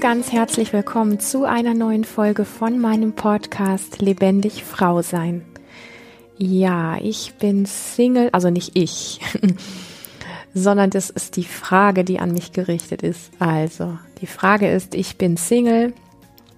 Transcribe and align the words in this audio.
ganz, 0.00 0.26
ganz 0.26 0.32
herzlich 0.32 0.72
willkommen 0.74 1.20
zu 1.20 1.44
einer 1.44 1.72
neuen 1.72 2.04
Folge 2.04 2.44
von 2.44 2.78
meinem 2.78 3.14
Podcast 3.14 4.02
Lebendig 4.02 4.62
Frau 4.62 5.00
sein. 5.00 5.42
Ja, 6.36 6.98
ich 7.00 7.34
bin 7.38 7.64
Single, 7.64 8.28
also 8.32 8.50
nicht 8.50 8.72
ich, 8.74 9.20
sondern 10.54 10.90
das 10.90 11.08
ist 11.08 11.36
die 11.36 11.44
Frage, 11.44 12.04
die 12.04 12.18
an 12.18 12.32
mich 12.32 12.52
gerichtet 12.52 13.02
ist. 13.02 13.30
Also, 13.38 13.98
die 14.20 14.26
Frage 14.26 14.70
ist, 14.70 14.94
ich 14.94 15.16
bin 15.16 15.38
Single, 15.38 15.94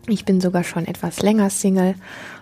ich 0.09 0.25
bin 0.25 0.41
sogar 0.41 0.65
schon 0.65 0.87
etwas 0.87 1.23
länger 1.23 1.51
Single 1.51 1.95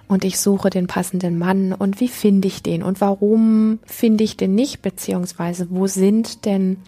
und 0.09 0.25
ich 0.25 0.39
suche 0.39 0.71
den 0.71 0.87
passenden 0.87 1.39
Mann 1.39 1.75
und 1.75 2.01
wie 2.01 2.09
finde 2.09 2.49
ich 2.49 2.63
den 2.63 2.83
und 2.83 3.03
warum 3.03 3.81
finde 3.85 4.25
ich 4.25 4.39
den 4.39 4.55
nicht, 4.55 4.81
beziehungsweise 4.81 5.67
wo 5.69 5.89
sind 5.89 6.47
denn 6.47 6.79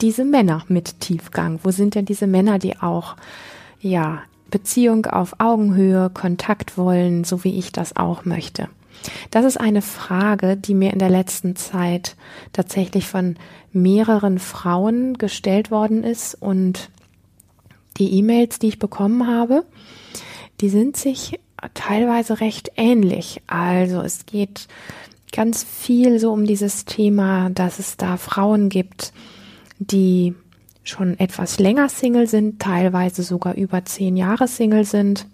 diese 0.00 0.24
Männer 0.24 0.64
mit 0.68 1.00
Tiefgang? 1.00 1.60
Wo 1.62 1.70
sind 1.70 1.94
denn 1.94 2.04
diese 2.04 2.26
Männer, 2.26 2.58
die 2.58 2.78
auch, 2.78 3.16
ja, 3.80 4.22
Beziehung 4.50 5.06
auf 5.06 5.36
Augenhöhe, 5.38 6.10
Kontakt 6.10 6.76
wollen, 6.76 7.24
so 7.24 7.44
wie 7.44 7.58
ich 7.58 7.72
das 7.72 7.96
auch 7.96 8.24
möchte? 8.24 8.68
Das 9.30 9.44
ist 9.44 9.58
eine 9.58 9.82
Frage, 9.82 10.56
die 10.56 10.74
mir 10.74 10.92
in 10.92 10.98
der 10.98 11.08
letzten 11.08 11.56
Zeit 11.56 12.16
tatsächlich 12.52 13.06
von 13.06 13.36
mehreren 13.72 14.38
Frauen 14.38 15.16
gestellt 15.16 15.70
worden 15.70 16.04
ist 16.04 16.34
und 16.34 16.90
die 17.98 18.12
E-Mails, 18.18 18.58
die 18.58 18.68
ich 18.68 18.78
bekommen 18.78 19.26
habe, 19.26 19.64
die 20.60 20.68
sind 20.68 20.96
sich 20.96 21.38
teilweise 21.74 22.40
recht 22.40 22.72
ähnlich. 22.76 23.42
Also 23.46 24.00
es 24.00 24.26
geht 24.26 24.68
ganz 25.32 25.64
viel 25.64 26.18
so 26.18 26.32
um 26.32 26.44
dieses 26.44 26.84
Thema, 26.84 27.50
dass 27.50 27.78
es 27.78 27.96
da 27.96 28.16
Frauen 28.16 28.68
gibt, 28.68 29.12
die 29.80 30.34
schon 30.84 31.18
etwas 31.18 31.58
länger 31.58 31.88
Single 31.88 32.28
sind, 32.28 32.60
teilweise 32.60 33.22
sogar 33.22 33.54
über 33.54 33.84
zehn 33.84 34.16
Jahre 34.16 34.46
Single 34.46 34.84
sind. 34.84 35.26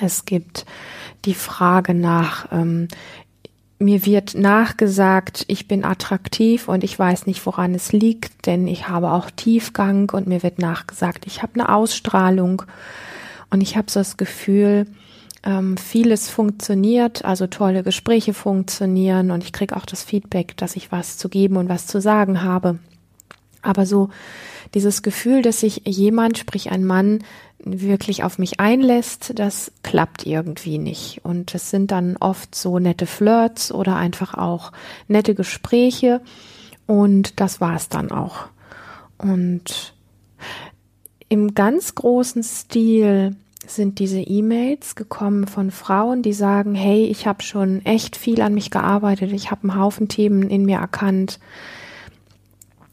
Es 0.00 0.24
gibt 0.24 0.66
die 1.24 1.34
Frage 1.34 1.94
nach, 1.94 2.50
ähm, 2.52 2.88
mir 3.78 4.06
wird 4.06 4.34
nachgesagt, 4.34 5.44
ich 5.48 5.66
bin 5.66 5.84
attraktiv 5.84 6.68
und 6.68 6.84
ich 6.84 6.96
weiß 6.96 7.26
nicht, 7.26 7.44
woran 7.46 7.74
es 7.74 7.92
liegt, 7.92 8.46
denn 8.46 8.68
ich 8.68 8.88
habe 8.88 9.10
auch 9.10 9.30
Tiefgang 9.30 10.10
und 10.10 10.26
mir 10.26 10.42
wird 10.42 10.58
nachgesagt, 10.58 11.26
ich 11.26 11.42
habe 11.42 11.54
eine 11.54 11.74
Ausstrahlung 11.74 12.62
und 13.50 13.60
ich 13.60 13.76
habe 13.76 13.90
so 13.90 14.00
das 14.00 14.16
Gefühl, 14.16 14.86
ähm, 15.44 15.76
vieles 15.76 16.30
funktioniert, 16.30 17.24
also 17.24 17.48
tolle 17.48 17.82
Gespräche 17.82 18.34
funktionieren 18.34 19.32
und 19.32 19.42
ich 19.42 19.52
kriege 19.52 19.76
auch 19.76 19.86
das 19.86 20.04
Feedback, 20.04 20.56
dass 20.56 20.76
ich 20.76 20.92
was 20.92 21.18
zu 21.18 21.28
geben 21.28 21.56
und 21.56 21.68
was 21.68 21.88
zu 21.88 22.00
sagen 22.00 22.42
habe. 22.42 22.78
Aber 23.62 23.86
so 23.86 24.10
dieses 24.74 25.02
Gefühl, 25.02 25.42
dass 25.42 25.60
sich 25.60 25.82
jemand, 25.86 26.38
sprich 26.38 26.70
ein 26.70 26.84
Mann, 26.84 27.24
wirklich 27.64 28.24
auf 28.24 28.38
mich 28.38 28.58
einlässt, 28.58 29.38
das 29.38 29.70
klappt 29.82 30.26
irgendwie 30.26 30.78
nicht. 30.78 31.20
Und 31.22 31.54
es 31.54 31.70
sind 31.70 31.90
dann 31.90 32.16
oft 32.18 32.54
so 32.54 32.78
nette 32.78 33.06
Flirts 33.06 33.72
oder 33.72 33.96
einfach 33.96 34.34
auch 34.34 34.72
nette 35.08 35.34
Gespräche. 35.34 36.20
Und 36.86 37.40
das 37.40 37.60
war 37.60 37.76
es 37.76 37.88
dann 37.88 38.10
auch. 38.10 38.46
Und 39.18 39.94
im 41.28 41.54
ganz 41.54 41.94
großen 41.94 42.42
Stil 42.42 43.36
sind 43.66 44.00
diese 44.00 44.20
E-Mails 44.20 44.96
gekommen 44.96 45.46
von 45.46 45.70
Frauen, 45.70 46.22
die 46.22 46.32
sagen, 46.32 46.74
hey, 46.74 47.04
ich 47.04 47.26
habe 47.26 47.42
schon 47.42 47.84
echt 47.86 48.16
viel 48.16 48.42
an 48.42 48.54
mich 48.54 48.70
gearbeitet, 48.70 49.32
ich 49.32 49.50
habe 49.50 49.62
einen 49.62 49.80
Haufen 49.80 50.08
Themen 50.08 50.50
in 50.50 50.64
mir 50.64 50.78
erkannt, 50.78 51.38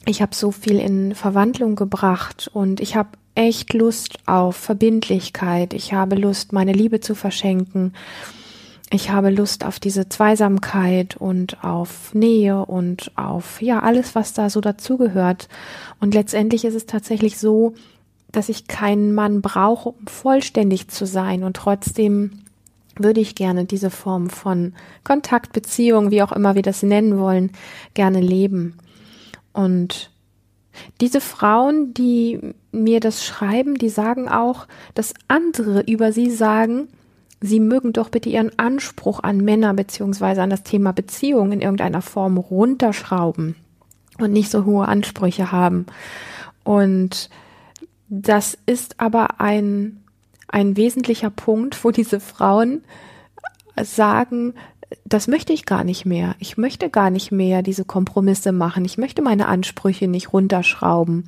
ich 0.10 0.22
habe 0.22 0.34
so 0.34 0.52
viel 0.52 0.80
in 0.80 1.14
Verwandlung 1.14 1.76
gebracht 1.76 2.50
und 2.52 2.80
ich 2.80 2.96
habe 2.96 3.10
echt 3.36 3.74
Lust 3.74 4.18
auf 4.26 4.56
Verbindlichkeit, 4.56 5.74
ich 5.74 5.94
habe 5.94 6.16
Lust, 6.16 6.52
meine 6.52 6.74
Liebe 6.74 7.00
zu 7.00 7.14
verschenken, 7.16 7.94
ich 8.92 9.12
habe 9.12 9.30
Lust 9.30 9.64
auf 9.64 9.80
diese 9.80 10.10
Zweisamkeit 10.10 11.16
und 11.16 11.64
auf 11.64 12.14
Nähe 12.16 12.66
und 12.66 13.12
auf 13.16 13.62
ja 13.62 13.82
alles, 13.82 14.16
was 14.16 14.34
da 14.34 14.50
so 14.50 14.62
dazugehört. 14.62 15.48
Und 16.00 16.16
letztendlich 16.16 16.66
ist 16.66 16.74
es 16.74 16.88
tatsächlich 16.88 17.38
so, 17.38 17.76
dass 18.32 18.50
ich 18.50 18.68
keinen 18.68 19.14
Mann 19.14 19.42
brauche, 19.42 19.90
um 19.90 20.08
vollständig 20.08 20.88
zu 20.88 21.06
sein 21.06 21.44
und 21.44 21.56
trotzdem 21.56 22.46
würde 22.96 23.22
ich 23.22 23.36
gerne 23.36 23.66
diese 23.66 23.92
Form 23.92 24.30
von 24.30 24.74
Kontakt, 25.04 25.54
Beziehung, 25.54 26.12
wie 26.12 26.24
auch 26.24 26.32
immer 26.32 26.56
wir 26.56 26.64
das 26.64 26.84
nennen 26.84 27.18
wollen, 27.20 27.52
gerne 27.94 28.20
leben. 28.20 28.74
Und 29.60 30.10
diese 31.02 31.20
Frauen, 31.20 31.94
die 31.94 32.40
mir 32.72 33.02
das 33.02 33.26
schreiben, 33.26 33.76
die 33.76 33.90
sagen 33.90 34.30
auch, 34.30 34.68
dass 34.94 35.14
andere 35.28 35.82
über 35.82 36.14
sie 36.14 36.32
sagen, 36.32 36.88
sie 37.42 37.60
mögen 37.60 37.92
doch 37.92 38.08
bitte 38.08 38.30
ihren 38.30 38.58
Anspruch 38.58 39.20
an 39.22 39.40
Männer 39.40 39.74
beziehungsweise 39.74 40.42
an 40.42 40.50
das 40.50 40.64
Thema 40.64 40.94
Beziehung 40.94 41.52
in 41.52 41.60
irgendeiner 41.60 42.02
Form 42.02 42.38
runterschrauben 42.38 43.58
und 44.18 44.32
nicht 44.32 44.50
so 44.50 44.64
hohe 44.64 44.88
Ansprüche 44.88 45.52
haben. 45.52 45.86
Und 46.64 47.30
das 48.08 48.58
ist 48.66 49.02
aber 49.02 49.42
ein, 49.42 50.02
ein 50.48 50.78
wesentlicher 50.78 51.32
Punkt, 51.32 51.84
wo 51.84 51.92
diese 51.92 52.22
Frauen 52.22 52.86
sagen, 53.84 54.54
das 55.06 55.28
möchte 55.28 55.54
ich 55.54 55.66
gar 55.66 55.84
nicht 55.84 56.06
mehr. 56.06 56.36
Ich 56.40 56.58
möchte 56.58 56.90
gar 56.90 57.10
nicht 57.10 57.32
mehr 57.32 57.62
diese 57.62 57.86
Kompromisse 57.86 58.52
machen. 58.52 58.86
Ich 58.86 58.98
möchte 58.98 59.22
meine 59.22 59.48
Ansprüche 59.48 60.08
nicht 60.08 60.34
runterschrauben. 60.34 61.28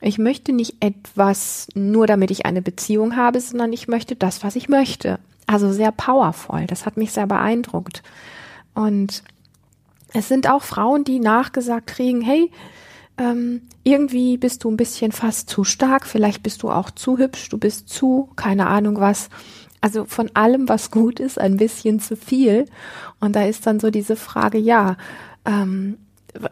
Ich 0.00 0.18
möchte 0.18 0.52
nicht 0.52 0.76
etwas 0.80 1.68
nur 1.74 2.06
damit 2.06 2.30
ich 2.30 2.46
eine 2.46 2.62
Beziehung 2.62 3.16
habe, 3.16 3.40
sondern 3.40 3.72
ich 3.72 3.86
möchte 3.86 4.16
das, 4.16 4.42
was 4.42 4.56
ich 4.56 4.68
möchte. 4.68 5.18
Also 5.46 5.72
sehr 5.72 5.92
powerful. 5.92 6.66
Das 6.66 6.86
hat 6.86 6.96
mich 6.96 7.12
sehr 7.12 7.26
beeindruckt. 7.26 8.02
Und 8.74 9.22
es 10.12 10.28
sind 10.28 10.48
auch 10.48 10.62
Frauen, 10.62 11.04
die 11.04 11.20
nachgesagt 11.20 11.86
kriegen, 11.88 12.22
hey, 12.22 12.50
ähm, 13.18 13.62
irgendwie 13.84 14.38
bist 14.38 14.64
du 14.64 14.70
ein 14.70 14.76
bisschen 14.76 15.12
fast 15.12 15.50
zu 15.50 15.64
stark, 15.64 16.06
vielleicht 16.06 16.42
bist 16.42 16.62
du 16.62 16.70
auch 16.70 16.90
zu 16.90 17.18
hübsch, 17.18 17.48
du 17.48 17.58
bist 17.58 17.88
zu, 17.88 18.30
keine 18.36 18.66
Ahnung 18.66 18.98
was. 18.98 19.28
Also 19.80 20.04
von 20.04 20.30
allem, 20.34 20.68
was 20.68 20.90
gut 20.90 21.20
ist, 21.20 21.38
ein 21.38 21.56
bisschen 21.56 22.00
zu 22.00 22.16
viel. 22.16 22.66
Und 23.18 23.34
da 23.34 23.44
ist 23.44 23.66
dann 23.66 23.80
so 23.80 23.90
diese 23.90 24.16
Frage, 24.16 24.58
ja, 24.58 24.96
ähm, 25.46 25.96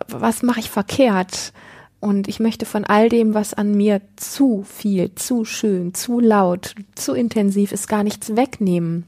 was 0.08 0.42
mache 0.42 0.60
ich 0.60 0.70
verkehrt? 0.70 1.52
Und 2.00 2.28
ich 2.28 2.40
möchte 2.40 2.64
von 2.64 2.84
all 2.84 3.08
dem, 3.08 3.34
was 3.34 3.54
an 3.54 3.72
mir 3.72 4.00
zu 4.16 4.62
viel, 4.62 5.14
zu 5.14 5.44
schön, 5.44 5.94
zu 5.94 6.20
laut, 6.20 6.74
zu 6.94 7.12
intensiv 7.12 7.72
ist, 7.72 7.88
gar 7.88 8.04
nichts 8.04 8.36
wegnehmen. 8.36 9.04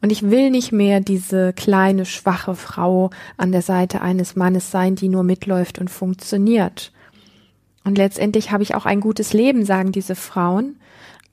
Und 0.00 0.10
ich 0.10 0.22
will 0.30 0.50
nicht 0.50 0.70
mehr 0.70 1.00
diese 1.00 1.52
kleine, 1.54 2.04
schwache 2.04 2.54
Frau 2.54 3.10
an 3.36 3.52
der 3.52 3.62
Seite 3.62 4.02
eines 4.02 4.36
Mannes 4.36 4.70
sein, 4.70 4.96
die 4.96 5.08
nur 5.08 5.24
mitläuft 5.24 5.78
und 5.78 5.88
funktioniert. 5.88 6.92
Und 7.84 7.98
letztendlich 7.98 8.50
habe 8.50 8.62
ich 8.62 8.74
auch 8.74 8.86
ein 8.86 9.00
gutes 9.00 9.32
Leben, 9.32 9.64
sagen 9.64 9.92
diese 9.92 10.14
Frauen. 10.14 10.76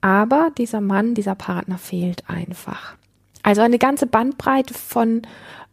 Aber 0.02 0.50
dieser 0.58 0.82
Mann, 0.82 1.14
dieser 1.14 1.34
Partner 1.34 1.78
fehlt 1.78 2.28
einfach. 2.28 2.96
Also 3.42 3.62
eine 3.62 3.78
ganze 3.78 4.06
Bandbreite 4.06 4.74
von 4.74 5.22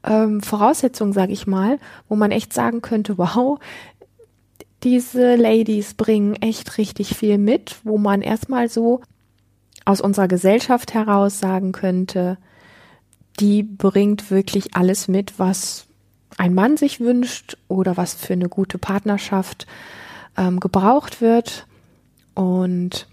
ähm, 0.03 0.41
Voraussetzungen, 0.41 1.13
sage 1.13 1.33
ich 1.33 1.45
mal, 1.47 1.79
wo 2.07 2.15
man 2.15 2.31
echt 2.31 2.53
sagen 2.53 2.81
könnte, 2.81 3.17
wow, 3.17 3.59
diese 4.83 5.35
Ladies 5.35 5.95
bringen 5.95 6.35
echt 6.35 6.77
richtig 6.77 7.17
viel 7.17 7.37
mit, 7.37 7.77
wo 7.83 7.97
man 7.97 8.21
erstmal 8.21 8.69
so 8.69 9.01
aus 9.83 9.99
unserer 9.99 10.27
Gesellschaft 10.27 10.93
heraus 10.93 11.39
sagen 11.39 11.71
könnte, 11.71 12.37
die 13.39 13.63
bringt 13.63 14.31
wirklich 14.31 14.75
alles 14.75 15.07
mit, 15.07 15.39
was 15.39 15.87
ein 16.37 16.53
Mann 16.53 16.77
sich 16.77 16.99
wünscht 16.99 17.57
oder 17.67 17.97
was 17.97 18.13
für 18.13 18.33
eine 18.33 18.47
gute 18.47 18.77
Partnerschaft 18.77 19.65
ähm, 20.37 20.59
gebraucht 20.59 21.21
wird. 21.21 21.65
Und 22.35 23.07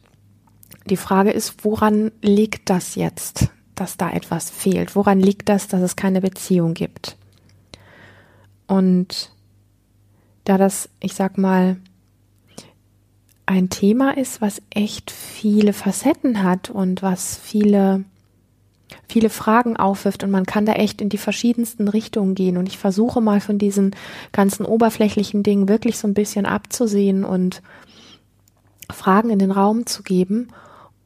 die 0.87 0.97
Frage 0.97 1.31
ist, 1.31 1.65
woran 1.65 2.12
liegt 2.23 2.71
das 2.71 2.94
jetzt, 2.94 3.49
dass 3.75 3.97
da 3.97 4.11
etwas 4.11 4.50
fehlt? 4.50 4.97
Woran 4.97 5.21
liegt 5.21 5.49
das, 5.49 5.69
dass 5.69 5.83
es 5.83 5.97
keine 5.97 6.21
Beziehung 6.21 6.75
gibt? 6.75 7.17
Und 8.67 9.33
da 10.44 10.59
das, 10.59 10.88
ich 11.00 11.15
sag 11.15 11.38
mal, 11.38 11.77
ein 13.47 13.71
Thema 13.71 14.17
ist, 14.17 14.41
was 14.41 14.61
echt 14.71 15.11
viele 15.11 15.73
Facetten 15.73 16.43
hat 16.43 16.71
und 16.71 17.03
was 17.03 17.37
viele 17.37 18.05
viele 19.09 19.31
Fragen 19.31 19.77
aufwirft 19.77 20.23
und 20.23 20.31
man 20.31 20.47
kann 20.47 20.67
da 20.67 20.73
echt 20.73 21.00
in 21.00 21.09
die 21.09 21.19
verschiedensten 21.19 21.89
Richtungen 21.89 22.35
gehen. 22.35 22.56
Und 22.56 22.69
ich 22.69 22.79
versuche 22.79 23.21
mal 23.21 23.41
von 23.41 23.59
diesen 23.59 23.94
ganzen 24.32 24.65
oberflächlichen 24.65 25.43
Dingen 25.43 25.69
wirklich 25.69 25.99
so 25.99 26.06
ein 26.06 26.15
bisschen 26.15 26.47
abzusehen 26.47 27.25
und 27.25 27.62
Fragen 28.91 29.31
in 29.31 29.39
den 29.39 29.50
Raum 29.50 29.87
zu 29.87 30.03
geben, 30.03 30.49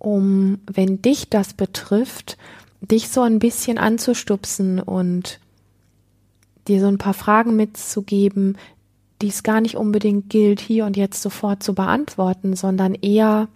um, 0.01 0.59
wenn 0.67 1.01
dich 1.03 1.29
das 1.29 1.53
betrifft, 1.53 2.37
dich 2.81 3.11
so 3.11 3.21
ein 3.21 3.39
bisschen 3.39 3.79
anzustupsen 3.79 4.81
und 4.81 5.39
dir 6.67 6.81
so 6.81 6.89
ein 6.89 6.99
paar 6.99 7.15
Fragen 7.15 7.55
mitzugeben, 7.55 8.57
die 9.23 9.29
es 9.29 9.43
gar 9.43 9.61
nicht 9.61 9.77
unbedingt 9.77 10.31
gilt, 10.31 10.61
hier 10.61 10.87
und 10.87 10.97
jetzt 10.97 11.23
sofort 11.23 11.63
zu 11.63 11.75
beantworten, 11.75 12.57
sondern 12.57 12.95
eher 12.95 13.49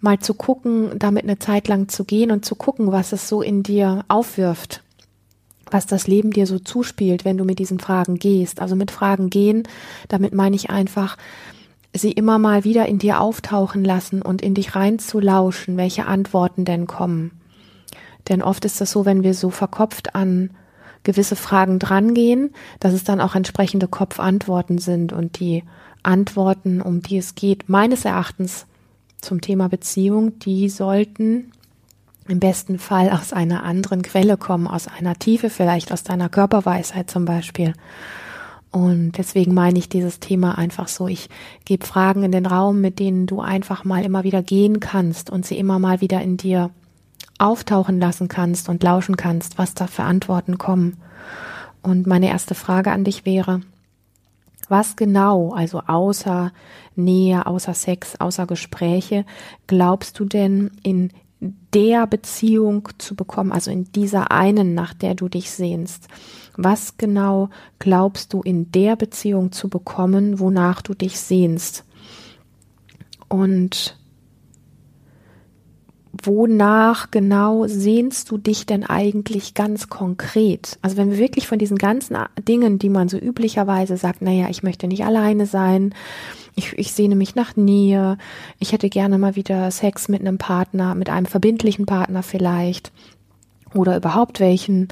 mal 0.00 0.18
zu 0.18 0.34
gucken, 0.34 0.98
damit 0.98 1.24
eine 1.24 1.38
Zeit 1.38 1.68
lang 1.68 1.88
zu 1.88 2.04
gehen 2.04 2.30
und 2.30 2.44
zu 2.44 2.54
gucken, 2.54 2.92
was 2.92 3.12
es 3.12 3.28
so 3.28 3.40
in 3.40 3.62
dir 3.62 4.04
aufwirft, 4.08 4.82
was 5.70 5.86
das 5.86 6.06
Leben 6.06 6.32
dir 6.32 6.46
so 6.46 6.58
zuspielt, 6.58 7.24
wenn 7.24 7.38
du 7.38 7.44
mit 7.44 7.58
diesen 7.58 7.80
Fragen 7.80 8.18
gehst. 8.18 8.60
Also 8.60 8.76
mit 8.76 8.90
Fragen 8.90 9.30
gehen, 9.30 9.62
damit 10.08 10.34
meine 10.34 10.56
ich 10.56 10.68
einfach, 10.68 11.16
sie 11.98 12.12
immer 12.12 12.38
mal 12.38 12.64
wieder 12.64 12.86
in 12.86 12.98
dir 12.98 13.20
auftauchen 13.20 13.84
lassen 13.84 14.22
und 14.22 14.42
in 14.42 14.54
dich 14.54 14.74
reinzulauschen, 14.74 15.76
welche 15.76 16.06
Antworten 16.06 16.64
denn 16.64 16.86
kommen. 16.86 17.32
Denn 18.28 18.42
oft 18.42 18.64
ist 18.64 18.80
das 18.80 18.90
so, 18.90 19.04
wenn 19.04 19.22
wir 19.22 19.34
so 19.34 19.50
verkopft 19.50 20.14
an 20.14 20.50
gewisse 21.04 21.36
Fragen 21.36 21.78
drangehen, 21.78 22.52
dass 22.80 22.92
es 22.92 23.04
dann 23.04 23.20
auch 23.20 23.34
entsprechende 23.34 23.86
Kopfantworten 23.86 24.78
sind 24.78 25.12
und 25.12 25.38
die 25.38 25.62
Antworten, 26.02 26.80
um 26.80 27.02
die 27.02 27.18
es 27.18 27.34
geht, 27.34 27.68
meines 27.68 28.04
Erachtens 28.04 28.66
zum 29.20 29.40
Thema 29.40 29.68
Beziehung, 29.68 30.38
die 30.40 30.68
sollten 30.68 31.52
im 32.28 32.40
besten 32.40 32.78
Fall 32.78 33.10
aus 33.10 33.32
einer 33.32 33.62
anderen 33.62 34.02
Quelle 34.02 34.36
kommen, 34.36 34.66
aus 34.66 34.88
einer 34.88 35.14
Tiefe, 35.16 35.48
vielleicht 35.48 35.92
aus 35.92 36.02
deiner 36.02 36.28
Körperweisheit 36.28 37.10
zum 37.10 37.24
Beispiel. 37.24 37.72
Und 38.70 39.12
deswegen 39.12 39.54
meine 39.54 39.78
ich 39.78 39.88
dieses 39.88 40.20
Thema 40.20 40.58
einfach 40.58 40.88
so. 40.88 41.08
Ich 41.08 41.28
gebe 41.64 41.86
Fragen 41.86 42.22
in 42.22 42.32
den 42.32 42.46
Raum, 42.46 42.80
mit 42.80 42.98
denen 42.98 43.26
du 43.26 43.40
einfach 43.40 43.84
mal 43.84 44.04
immer 44.04 44.24
wieder 44.24 44.42
gehen 44.42 44.80
kannst 44.80 45.30
und 45.30 45.46
sie 45.46 45.58
immer 45.58 45.78
mal 45.78 46.00
wieder 46.00 46.20
in 46.20 46.36
dir 46.36 46.70
auftauchen 47.38 48.00
lassen 48.00 48.28
kannst 48.28 48.68
und 48.68 48.82
lauschen 48.82 49.16
kannst, 49.16 49.58
was 49.58 49.74
da 49.74 49.86
für 49.86 50.02
Antworten 50.02 50.58
kommen. 50.58 50.96
Und 51.82 52.06
meine 52.06 52.28
erste 52.28 52.54
Frage 52.54 52.90
an 52.90 53.04
dich 53.04 53.24
wäre, 53.24 53.60
was 54.68 54.96
genau, 54.96 55.52
also 55.52 55.82
außer 55.86 56.52
Nähe, 56.96 57.46
außer 57.46 57.74
Sex, 57.74 58.16
außer 58.16 58.46
Gespräche, 58.46 59.24
glaubst 59.66 60.18
du 60.18 60.24
denn 60.24 60.70
in 60.82 61.12
der 61.40 62.06
Beziehung 62.06 62.88
zu 62.98 63.14
bekommen, 63.14 63.52
also 63.52 63.70
in 63.70 63.84
dieser 63.92 64.30
einen, 64.30 64.74
nach 64.74 64.94
der 64.94 65.14
du 65.14 65.28
dich 65.28 65.50
sehnst? 65.50 66.08
Was 66.56 66.96
genau 66.96 67.50
glaubst 67.78 68.32
du 68.32 68.40
in 68.40 68.72
der 68.72 68.96
Beziehung 68.96 69.52
zu 69.52 69.68
bekommen, 69.68 70.40
wonach 70.40 70.82
du 70.82 70.94
dich 70.94 71.20
sehnst? 71.20 71.84
Und 73.28 73.98
wonach 76.22 77.10
genau 77.10 77.66
sehnst 77.66 78.30
du 78.30 78.38
dich 78.38 78.66
denn 78.66 78.84
eigentlich 78.84 79.54
ganz 79.54 79.88
konkret? 79.88 80.78
Also 80.82 80.96
wenn 80.96 81.10
wir 81.10 81.18
wirklich 81.18 81.46
von 81.46 81.58
diesen 81.58 81.76
ganzen 81.76 82.16
Dingen, 82.48 82.78
die 82.78 82.88
man 82.88 83.08
so 83.08 83.18
üblicherweise 83.18 83.96
sagt, 83.96 84.22
naja, 84.22 84.48
ich 84.48 84.62
möchte 84.62 84.86
nicht 84.86 85.04
alleine 85.04 85.46
sein, 85.46 85.94
ich, 86.56 86.72
ich 86.78 86.92
sehne 86.92 87.14
mich 87.14 87.34
nach 87.34 87.54
Nähe, 87.54 88.18
ich 88.58 88.72
hätte 88.72 88.88
gerne 88.88 89.18
mal 89.18 89.36
wieder 89.36 89.70
Sex 89.70 90.08
mit 90.08 90.22
einem 90.22 90.38
Partner, 90.38 90.94
mit 90.94 91.10
einem 91.10 91.26
verbindlichen 91.26 91.86
Partner 91.86 92.22
vielleicht 92.22 92.90
oder 93.74 93.96
überhaupt 93.96 94.40
welchen. 94.40 94.88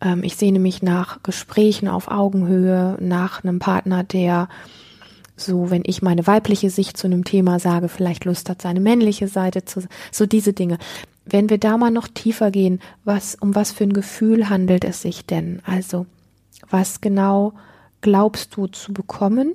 Ähm, 0.00 0.22
ich 0.24 0.36
sehne 0.36 0.58
mich 0.58 0.82
nach 0.82 1.22
Gesprächen 1.22 1.88
auf 1.88 2.08
Augenhöhe, 2.08 2.98
nach 3.00 3.42
einem 3.42 3.60
Partner, 3.60 4.02
der 4.02 4.48
so, 5.36 5.70
wenn 5.70 5.82
ich 5.86 6.02
meine 6.02 6.26
weibliche 6.26 6.70
Sicht 6.70 6.96
zu 6.96 7.06
einem 7.06 7.24
Thema 7.24 7.58
sage, 7.58 7.88
vielleicht 7.88 8.24
Lust 8.24 8.50
hat, 8.50 8.60
seine 8.62 8.80
männliche 8.80 9.28
Seite 9.28 9.64
zu, 9.64 9.82
so 10.12 10.26
diese 10.26 10.52
Dinge. 10.52 10.78
Wenn 11.24 11.48
wir 11.48 11.58
da 11.58 11.76
mal 11.76 11.90
noch 11.90 12.08
tiefer 12.08 12.50
gehen, 12.50 12.80
was, 13.04 13.36
um 13.36 13.54
was 13.54 13.72
für 13.72 13.84
ein 13.84 13.92
Gefühl 13.92 14.48
handelt 14.48 14.84
es 14.84 15.00
sich 15.00 15.26
denn? 15.26 15.60
Also, 15.64 16.06
was 16.70 17.00
genau 17.00 17.52
glaubst 18.00 18.56
du 18.56 18.66
zu 18.66 18.92
bekommen, 18.92 19.54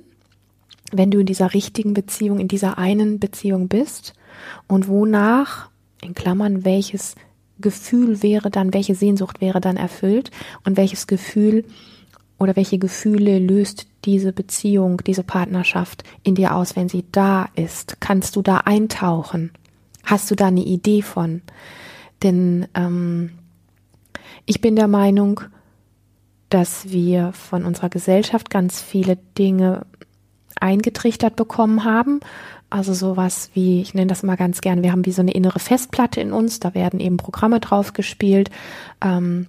wenn 0.90 1.10
du 1.10 1.20
in 1.20 1.26
dieser 1.26 1.54
richtigen 1.54 1.94
Beziehung, 1.94 2.38
in 2.38 2.48
dieser 2.48 2.78
einen 2.78 3.18
Beziehung 3.18 3.68
bist? 3.68 4.14
Und 4.66 4.88
wonach, 4.88 5.70
in 6.02 6.14
Klammern, 6.14 6.64
welches 6.64 7.14
Gefühl 7.60 8.22
wäre 8.22 8.50
dann, 8.50 8.72
welche 8.72 8.94
Sehnsucht 8.94 9.40
wäre 9.40 9.60
dann 9.60 9.76
erfüllt 9.76 10.30
und 10.64 10.76
welches 10.76 11.06
Gefühl 11.06 11.64
oder 12.38 12.56
welche 12.56 12.78
Gefühle 12.78 13.38
löst 13.38 13.86
diese 14.06 14.32
Beziehung, 14.32 15.02
diese 15.06 15.22
Partnerschaft 15.22 16.04
in 16.22 16.34
dir 16.34 16.54
aus, 16.54 16.74
wenn 16.74 16.88
sie 16.88 17.04
da 17.12 17.48
ist? 17.54 18.00
Kannst 18.00 18.36
du 18.36 18.42
da 18.42 18.58
eintauchen? 18.58 19.50
Hast 20.04 20.30
du 20.30 20.34
da 20.34 20.46
eine 20.46 20.64
Idee 20.64 21.02
von? 21.02 21.42
Denn 22.22 22.66
ähm, 22.74 23.32
ich 24.46 24.60
bin 24.60 24.74
der 24.74 24.88
Meinung, 24.88 25.40
dass 26.48 26.90
wir 26.90 27.32
von 27.32 27.64
unserer 27.64 27.90
Gesellschaft 27.90 28.50
ganz 28.50 28.80
viele 28.80 29.16
Dinge 29.38 29.86
eingetrichtert 30.58 31.36
bekommen 31.36 31.84
haben. 31.84 32.20
Also 32.70 32.94
sowas 32.94 33.50
wie, 33.54 33.80
ich 33.82 33.94
nenne 33.94 34.06
das 34.06 34.22
mal 34.22 34.36
ganz 34.36 34.60
gern, 34.60 34.82
wir 34.82 34.92
haben 34.92 35.04
wie 35.04 35.12
so 35.12 35.22
eine 35.22 35.32
innere 35.32 35.58
Festplatte 35.58 36.20
in 36.20 36.32
uns, 36.32 36.60
da 36.60 36.74
werden 36.74 37.00
eben 37.00 37.16
Programme 37.16 37.58
drauf 37.58 37.92
gespielt. 37.92 38.50
Ähm, 39.00 39.46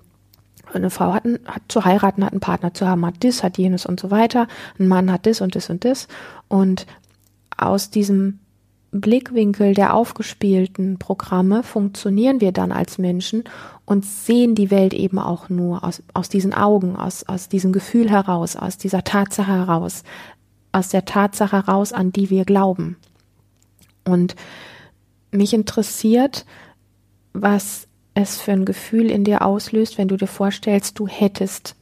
eine 0.73 0.89
Frau 0.89 1.13
hat, 1.13 1.25
hat 1.45 1.61
zu 1.67 1.85
heiraten, 1.85 2.25
hat 2.25 2.31
einen 2.31 2.39
Partner 2.39 2.73
zu 2.73 2.87
haben, 2.87 3.05
hat 3.05 3.23
das, 3.23 3.43
hat 3.43 3.57
jenes 3.57 3.85
und 3.85 3.99
so 3.99 4.09
weiter. 4.09 4.47
Ein 4.79 4.87
Mann 4.87 5.11
hat 5.11 5.25
das 5.25 5.41
und 5.41 5.55
das 5.55 5.69
und 5.69 5.85
das. 5.85 6.07
Und 6.47 6.87
aus 7.57 7.89
diesem 7.89 8.39
Blickwinkel 8.91 9.73
der 9.73 9.93
aufgespielten 9.93 10.97
Programme 10.97 11.63
funktionieren 11.63 12.41
wir 12.41 12.51
dann 12.51 12.71
als 12.71 12.97
Menschen 12.97 13.45
und 13.85 14.05
sehen 14.05 14.55
die 14.55 14.69
Welt 14.69 14.93
eben 14.93 15.17
auch 15.17 15.49
nur 15.49 15.83
aus, 15.83 16.03
aus 16.13 16.27
diesen 16.27 16.53
Augen, 16.53 16.95
aus, 16.95 17.23
aus 17.23 17.47
diesem 17.47 17.71
Gefühl 17.71 18.09
heraus, 18.09 18.55
aus 18.55 18.77
dieser 18.77 19.03
Tatsache 19.03 19.51
heraus, 19.51 20.03
aus 20.71 20.89
der 20.89 21.05
Tatsache 21.05 21.57
heraus, 21.57 21.93
an 21.93 22.11
die 22.11 22.29
wir 22.29 22.45
glauben. 22.45 22.97
Und 24.05 24.35
mich 25.31 25.53
interessiert, 25.53 26.45
was 27.33 27.87
es 28.13 28.41
für 28.41 28.51
ein 28.51 28.65
Gefühl 28.65 29.09
in 29.09 29.23
dir 29.23 29.43
auslöst, 29.43 29.97
wenn 29.97 30.07
du 30.07 30.17
dir 30.17 30.27
vorstellst, 30.27 30.99
du 30.99 31.07
hättest 31.07 31.75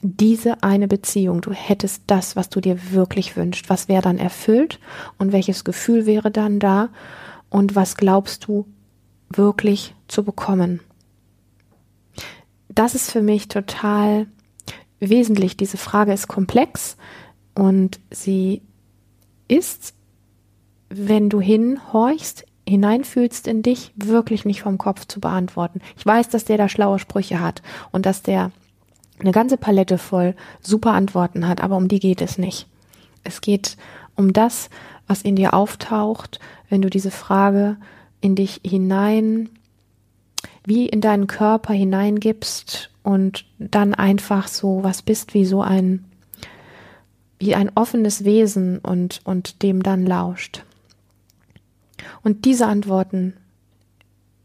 diese 0.00 0.62
eine 0.62 0.86
Beziehung, 0.86 1.40
du 1.40 1.52
hättest 1.52 2.02
das, 2.06 2.36
was 2.36 2.50
du 2.50 2.60
dir 2.60 2.92
wirklich 2.92 3.36
wünschst, 3.36 3.70
was 3.70 3.88
wäre 3.88 4.02
dann 4.02 4.18
erfüllt 4.18 4.78
und 5.18 5.32
welches 5.32 5.64
Gefühl 5.64 6.06
wäre 6.06 6.30
dann 6.30 6.60
da 6.60 6.90
und 7.48 7.74
was 7.74 7.96
glaubst 7.96 8.46
du 8.46 8.66
wirklich 9.30 9.94
zu 10.06 10.22
bekommen? 10.22 10.80
Das 12.68 12.94
ist 12.94 13.10
für 13.10 13.22
mich 13.22 13.48
total 13.48 14.26
wesentlich. 15.00 15.56
Diese 15.56 15.76
Frage 15.76 16.12
ist 16.12 16.28
komplex 16.28 16.96
und 17.54 18.00
sie 18.10 18.62
ist, 19.48 19.94
wenn 20.88 21.28
du 21.28 21.40
hinhorchst, 21.40 22.46
hineinfühlst 22.66 23.46
in 23.46 23.62
dich, 23.62 23.92
wirklich 23.96 24.44
nicht 24.44 24.62
vom 24.62 24.78
Kopf 24.78 25.06
zu 25.06 25.20
beantworten. 25.20 25.80
Ich 25.96 26.06
weiß, 26.06 26.28
dass 26.28 26.44
der 26.44 26.56
da 26.56 26.68
schlaue 26.68 26.98
Sprüche 26.98 27.40
hat 27.40 27.62
und 27.92 28.06
dass 28.06 28.22
der 28.22 28.52
eine 29.18 29.32
ganze 29.32 29.56
Palette 29.56 29.98
voll 29.98 30.34
super 30.60 30.92
Antworten 30.92 31.46
hat, 31.46 31.62
aber 31.62 31.76
um 31.76 31.88
die 31.88 32.00
geht 32.00 32.20
es 32.20 32.38
nicht. 32.38 32.66
Es 33.22 33.40
geht 33.40 33.76
um 34.16 34.32
das, 34.32 34.70
was 35.06 35.22
in 35.22 35.36
dir 35.36 35.54
auftaucht, 35.54 36.40
wenn 36.68 36.82
du 36.82 36.90
diese 36.90 37.10
Frage 37.10 37.76
in 38.20 38.34
dich 38.34 38.60
hinein, 38.64 39.50
wie 40.64 40.86
in 40.86 41.00
deinen 41.00 41.26
Körper 41.26 41.74
hineingibst 41.74 42.90
und 43.02 43.44
dann 43.58 43.94
einfach 43.94 44.48
so 44.48 44.82
was 44.82 45.02
bist 45.02 45.34
wie 45.34 45.44
so 45.44 45.60
ein, 45.60 46.04
wie 47.44 47.54
ein 47.54 47.70
offenes 47.74 48.24
Wesen 48.24 48.78
und, 48.78 49.20
und 49.24 49.62
dem 49.62 49.82
dann 49.82 50.06
lauscht. 50.06 50.64
Und 52.22 52.44
diese 52.46 52.66
Antworten 52.66 53.34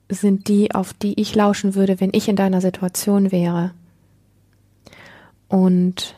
sind 0.09 0.47
die, 0.47 0.73
auf 0.73 0.93
die 0.93 1.19
ich 1.19 1.33
lauschen 1.33 1.75
würde, 1.75 2.01
wenn 2.01 2.09
ich 2.13 2.27
in 2.27 2.35
deiner 2.35 2.61
Situation 2.61 3.31
wäre. 3.31 3.71
Und 5.47 6.15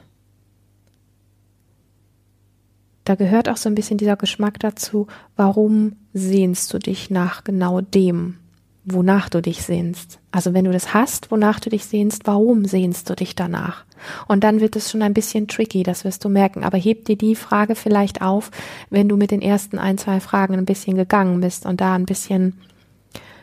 da 3.04 3.16
gehört 3.16 3.50
auch 3.50 3.58
so 3.58 3.70
ein 3.70 3.76
bisschen 3.76 3.98
dieser 3.98 4.16
Geschmack 4.16 4.60
dazu, 4.60 5.08
warum 5.36 5.98
sehnst 6.14 6.74
du 6.74 6.80
dich 6.80 7.10
nach 7.10 7.44
genau 7.44 7.82
dem, 7.82 8.38
wonach 8.84 9.30
du 9.30 9.42
dich 9.42 9.62
sehnst. 9.64 10.20
Also 10.32 10.54
wenn 10.54 10.66
du 10.66 10.72
das 10.72 10.94
hast, 10.94 11.32
wonach 11.32 11.60
du 11.60 11.70
dich 11.70 11.86
sehnst, 11.86 12.26
warum 12.26 12.66
sehnst 12.66 13.10
du 13.10 13.16
dich 13.16 13.36
danach? 13.36 13.86
Und 14.28 14.44
dann 14.44 14.60
wird 14.60 14.76
es 14.76 14.90
schon 14.90 15.04
ein 15.04 15.14
bisschen 15.14 15.48
tricky, 15.48 15.84
das 15.84 16.04
wirst 16.04 16.26
du 16.26 16.30
merken. 16.30 16.64
Aber 16.64 16.78
heb 16.78 17.06
dir 17.06 17.18
die 17.18 17.36
Frage 17.36 17.76
vielleicht 17.76 18.22
auf, 18.22 18.50
wenn 18.90 19.08
du 19.08 19.18
mit 19.18 19.32
den 19.32 19.42
ersten 19.42 19.78
ein, 19.78 19.98
zwei 19.98 20.20
Fragen 20.20 20.56
ein 20.56 20.66
bisschen 20.66 20.96
gegangen 20.96 21.42
bist 21.42 21.66
und 21.66 21.82
da 21.82 21.94
ein 21.94 22.06
bisschen 22.06 22.60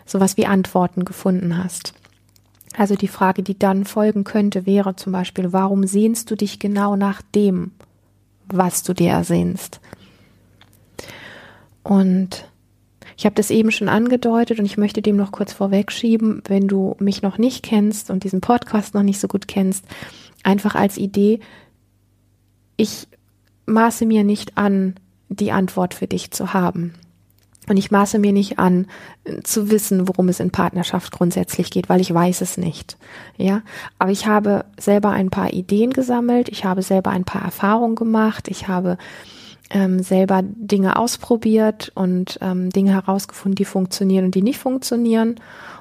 sowas 0.04 0.36
wie 0.36 0.46
Antworten 0.46 1.04
gefunden 1.04 1.62
hast. 1.62 1.94
Also 2.76 2.96
die 2.96 3.08
Frage, 3.08 3.42
die 3.42 3.58
dann 3.58 3.84
folgen 3.84 4.24
könnte, 4.24 4.66
wäre 4.66 4.96
zum 4.96 5.12
Beispiel, 5.12 5.52
warum 5.52 5.86
sehnst 5.86 6.30
du 6.30 6.36
dich 6.36 6.58
genau 6.58 6.96
nach 6.96 7.22
dem, 7.34 7.72
was 8.46 8.82
du 8.82 8.94
dir 8.94 9.10
ersehnst? 9.10 9.80
Und 11.82 12.47
ich 13.18 13.24
habe 13.24 13.34
das 13.34 13.50
eben 13.50 13.72
schon 13.72 13.88
angedeutet 13.88 14.60
und 14.60 14.64
ich 14.64 14.78
möchte 14.78 15.02
dem 15.02 15.16
noch 15.16 15.32
kurz 15.32 15.52
vorwegschieben, 15.52 16.40
wenn 16.46 16.68
du 16.68 16.94
mich 17.00 17.20
noch 17.20 17.36
nicht 17.36 17.64
kennst 17.64 18.10
und 18.10 18.22
diesen 18.22 18.40
Podcast 18.40 18.94
noch 18.94 19.02
nicht 19.02 19.18
so 19.18 19.26
gut 19.26 19.48
kennst, 19.48 19.84
einfach 20.44 20.76
als 20.76 20.96
Idee, 20.96 21.40
ich 22.76 23.08
maße 23.66 24.06
mir 24.06 24.22
nicht 24.22 24.56
an, 24.56 24.94
die 25.28 25.50
Antwort 25.50 25.94
für 25.94 26.06
dich 26.06 26.30
zu 26.30 26.54
haben. 26.54 26.94
Und 27.68 27.76
ich 27.76 27.90
maße 27.90 28.20
mir 28.20 28.32
nicht 28.32 28.60
an, 28.60 28.86
zu 29.42 29.68
wissen, 29.68 30.06
worum 30.06 30.28
es 30.28 30.38
in 30.38 30.52
Partnerschaft 30.52 31.12
grundsätzlich 31.12 31.70
geht, 31.70 31.88
weil 31.88 32.00
ich 32.00 32.14
weiß 32.14 32.40
es 32.40 32.56
nicht. 32.56 32.96
Ja, 33.36 33.62
aber 33.98 34.12
ich 34.12 34.28
habe 34.28 34.64
selber 34.78 35.10
ein 35.10 35.28
paar 35.28 35.52
Ideen 35.52 35.92
gesammelt. 35.92 36.48
Ich 36.48 36.64
habe 36.64 36.82
selber 36.82 37.10
ein 37.10 37.24
paar 37.24 37.42
Erfahrungen 37.42 37.96
gemacht. 37.96 38.46
Ich 38.46 38.68
habe 38.68 38.96
ähm, 39.70 40.02
selber 40.02 40.42
Dinge 40.42 40.96
ausprobiert 40.96 41.92
und 41.94 42.38
ähm, 42.40 42.70
Dinge 42.70 42.92
herausgefunden, 42.92 43.56
die 43.56 43.64
funktionieren 43.64 44.26
und 44.26 44.34
die 44.34 44.42
nicht 44.42 44.58
funktionieren. 44.58 45.36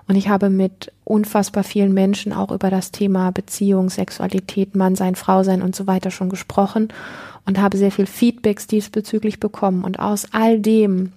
Und 0.08 0.16
ich 0.16 0.30
habe 0.30 0.50
mit 0.50 0.92
unfassbar 1.04 1.64
vielen 1.64 1.94
Menschen 1.94 2.34
auch 2.34 2.52
über 2.52 2.70
das 2.70 2.92
Thema 2.92 3.32
Beziehung, 3.32 3.90
Sexualität, 3.90 4.76
Mann 4.76 4.96
sein, 4.96 5.16
Frau 5.16 5.44
sein 5.44 5.62
und 5.62 5.76
so 5.76 5.88
weiter 5.88 6.12
schon 6.12 6.30
gesprochen 6.30 6.90
und 7.46 7.60
habe 7.60 7.78
sehr 7.78 7.92
viel 7.92 8.06
Feedbacks 8.06 8.68
diesbezüglich 8.68 9.40
bekommen. 9.40 9.84
Und 9.84 10.00
aus 10.00 10.28
all 10.32 10.60
dem 10.60 11.14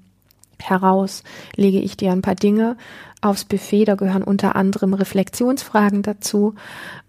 heraus 0.62 1.22
lege 1.56 1.80
ich 1.80 1.96
dir 1.96 2.12
ein 2.12 2.22
paar 2.22 2.34
Dinge 2.34 2.76
aufs 3.20 3.44
Buffet. 3.44 3.84
Da 3.84 3.94
gehören 3.94 4.22
unter 4.22 4.56
anderem 4.56 4.94
Reflexionsfragen 4.94 6.02
dazu, 6.02 6.54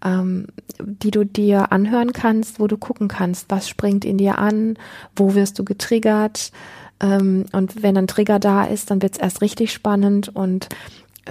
ähm, 0.04 0.46
die 0.80 1.10
du 1.10 1.24
dir 1.24 1.72
anhören 1.72 2.12
kannst, 2.12 2.60
wo 2.60 2.66
du 2.66 2.76
gucken 2.76 3.08
kannst, 3.08 3.46
was 3.50 3.68
springt 3.68 4.04
in 4.04 4.18
dir 4.18 4.38
an, 4.38 4.76
wo 5.16 5.34
wirst 5.34 5.58
du 5.58 5.64
getriggert. 5.64 6.52
Ähm, 7.00 7.46
und 7.52 7.82
wenn 7.82 7.96
ein 7.96 8.06
Trigger 8.06 8.38
da 8.38 8.64
ist, 8.64 8.90
dann 8.90 9.02
wird 9.02 9.14
es 9.14 9.18
erst 9.18 9.40
richtig 9.40 9.72
spannend 9.72 10.34
und 10.34 10.68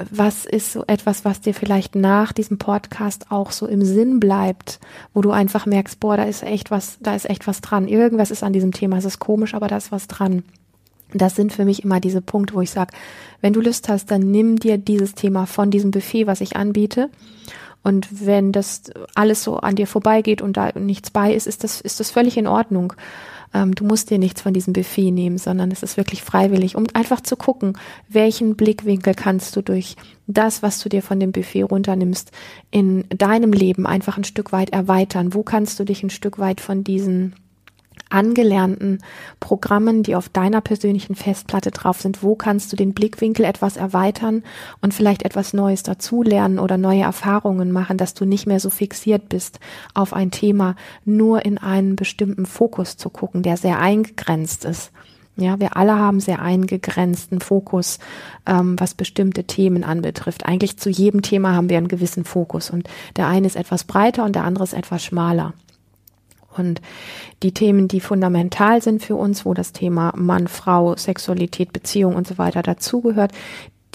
was 0.10 0.46
ist 0.46 0.72
so 0.72 0.86
etwas, 0.88 1.26
was 1.26 1.42
dir 1.42 1.54
vielleicht 1.54 1.96
nach 1.96 2.32
diesem 2.32 2.58
Podcast 2.58 3.26
auch 3.30 3.52
so 3.52 3.68
im 3.68 3.84
Sinn 3.84 4.20
bleibt, 4.20 4.80
wo 5.14 5.22
du 5.22 5.32
einfach 5.32 5.66
merkst, 5.66 6.00
boah, 6.00 6.16
da 6.16 6.24
ist 6.24 6.44
echt 6.44 6.72
was, 6.72 6.98
da 7.02 7.14
ist 7.14 7.30
echt 7.30 7.46
was 7.46 7.60
dran. 7.60 7.88
Irgendwas 7.88 8.32
ist 8.32 8.44
an 8.44 8.54
diesem 8.54 8.72
Thema, 8.72 8.98
es 8.98 9.06
ist 9.06 9.20
komisch, 9.20 9.54
aber 9.54 9.68
da 9.68 9.78
ist 9.78 9.92
was 9.92 10.08
dran. 10.08 10.44
Das 11.14 11.36
sind 11.36 11.54
für 11.54 11.66
mich 11.66 11.84
immer 11.84 12.00
diese 12.00 12.22
Punkte, 12.22 12.54
wo 12.54 12.62
ich 12.62 12.72
sage, 12.72 12.94
wenn 13.42 13.54
du 13.54 13.62
Lust 13.62 13.90
hast, 13.90 14.12
dann 14.12 14.32
nimm 14.32 14.58
dir 14.58 14.78
dieses 14.78 15.14
Thema 15.14 15.46
von 15.46 15.72
diesem 15.72 15.92
Buffet, 15.92 16.28
was 16.28 16.42
ich 16.42 16.56
anbiete. 16.56 17.10
Und 17.84 18.26
wenn 18.26 18.52
das 18.52 18.84
alles 19.16 19.44
so 19.44 19.58
an 19.58 19.76
dir 19.76 19.88
vorbeigeht 19.88 20.42
und 20.42 20.56
da 20.58 20.72
nichts 20.78 21.10
bei 21.10 21.34
ist, 21.34 21.48
ist 21.48 21.64
das, 21.64 21.82
ist 21.82 22.00
das 22.00 22.12
völlig 22.12 22.38
in 22.38 22.48
Ordnung. 22.48 22.94
Ähm, 23.54 23.76
du 23.76 23.84
musst 23.84 24.10
dir 24.10 24.20
nichts 24.20 24.42
von 24.42 24.54
diesem 24.54 24.74
Buffet 24.74 25.12
nehmen, 25.12 25.38
sondern 25.38 25.72
es 25.72 25.84
ist 25.84 25.98
wirklich 25.98 26.22
freiwillig, 26.22 26.76
um 26.76 26.86
einfach 26.94 27.22
zu 27.22 27.36
gucken, 27.36 27.78
welchen 28.08 28.56
Blickwinkel 28.56 29.14
kannst 29.14 29.56
du 29.56 29.62
durch 29.62 29.96
das, 30.28 30.62
was 30.62 30.80
du 30.80 30.90
dir 30.90 31.02
von 31.02 31.20
dem 31.20 31.32
Buffet 31.32 31.64
runternimmst, 31.64 32.32
in 32.70 33.06
deinem 33.10 33.52
Leben 33.52 33.86
einfach 33.88 34.18
ein 34.18 34.24
Stück 34.24 34.52
weit 34.52 34.70
erweitern. 34.70 35.34
Wo 35.34 35.44
kannst 35.44 35.80
du 35.80 35.84
dich 35.84 36.04
ein 36.04 36.10
Stück 36.10 36.40
weit 36.40 36.62
von 36.62 36.84
diesen 36.84 37.36
angelernten 38.12 39.00
Programmen, 39.40 40.04
die 40.04 40.16
auf 40.16 40.30
deiner 40.30 40.62
persönlichen 40.62 41.16
Festplatte 41.16 41.72
drauf 41.72 42.02
sind, 42.02 42.24
wo 42.24 42.36
kannst 42.36 42.72
du 42.72 42.76
den 42.76 42.94
Blickwinkel 42.94 43.46
etwas 43.46 43.78
erweitern 43.78 44.44
und 44.82 44.94
vielleicht 44.94 45.24
etwas 45.24 45.54
Neues 45.54 45.84
dazulernen 45.84 46.60
oder 46.60 46.78
neue 46.78 47.02
Erfahrungen 47.02 47.72
machen, 47.72 47.98
dass 47.98 48.14
du 48.14 48.26
nicht 48.26 48.48
mehr 48.48 48.60
so 48.60 48.70
fixiert 48.70 49.30
bist 49.30 49.60
auf 49.94 50.14
ein 50.14 50.32
Thema, 50.32 50.76
nur 51.06 51.46
in 51.46 51.58
einen 51.58 51.96
bestimmten 51.96 52.46
Fokus 52.46 52.98
zu 52.98 53.10
gucken, 53.10 53.44
der 53.44 53.58
sehr 53.58 53.80
eingegrenzt 53.80 54.66
ist. 54.66 54.92
Ja, 55.38 55.60
wir 55.60 55.78
alle 55.78 55.98
haben 55.98 56.20
sehr 56.20 56.42
eingegrenzten 56.42 57.40
Fokus, 57.40 58.00
ähm, 58.46 58.78
was 58.78 58.94
bestimmte 58.94 59.46
Themen 59.46 59.84
anbetrifft. 59.86 60.46
Eigentlich 60.46 60.78
zu 60.78 60.90
jedem 60.90 61.22
Thema 61.22 61.56
haben 61.56 61.70
wir 61.70 61.78
einen 61.78 61.88
gewissen 61.88 62.26
Fokus 62.26 62.70
und 62.70 62.88
der 63.16 63.28
eine 63.28 63.48
ist 63.48 63.56
etwas 63.56 63.86
breiter 63.86 64.26
und 64.26 64.36
der 64.36 64.44
andere 64.44 64.66
ist 64.66 64.74
etwas 64.74 65.04
schmaler. 65.04 65.54
Und 66.58 66.82
die 67.44 67.54
Themen, 67.54 67.88
die 67.88 68.02
fundamental 68.02 68.82
sind 68.82 69.02
für 69.02 69.16
uns, 69.16 69.46
wo 69.46 69.54
das 69.54 69.72
Thema 69.72 70.14
Mann, 70.16 70.48
Frau, 70.48 70.96
Sexualität, 70.96 71.74
Beziehung 71.74 72.16
und 72.16 72.28
so 72.28 72.38
weiter 72.38 72.62
dazugehört, 72.62 73.32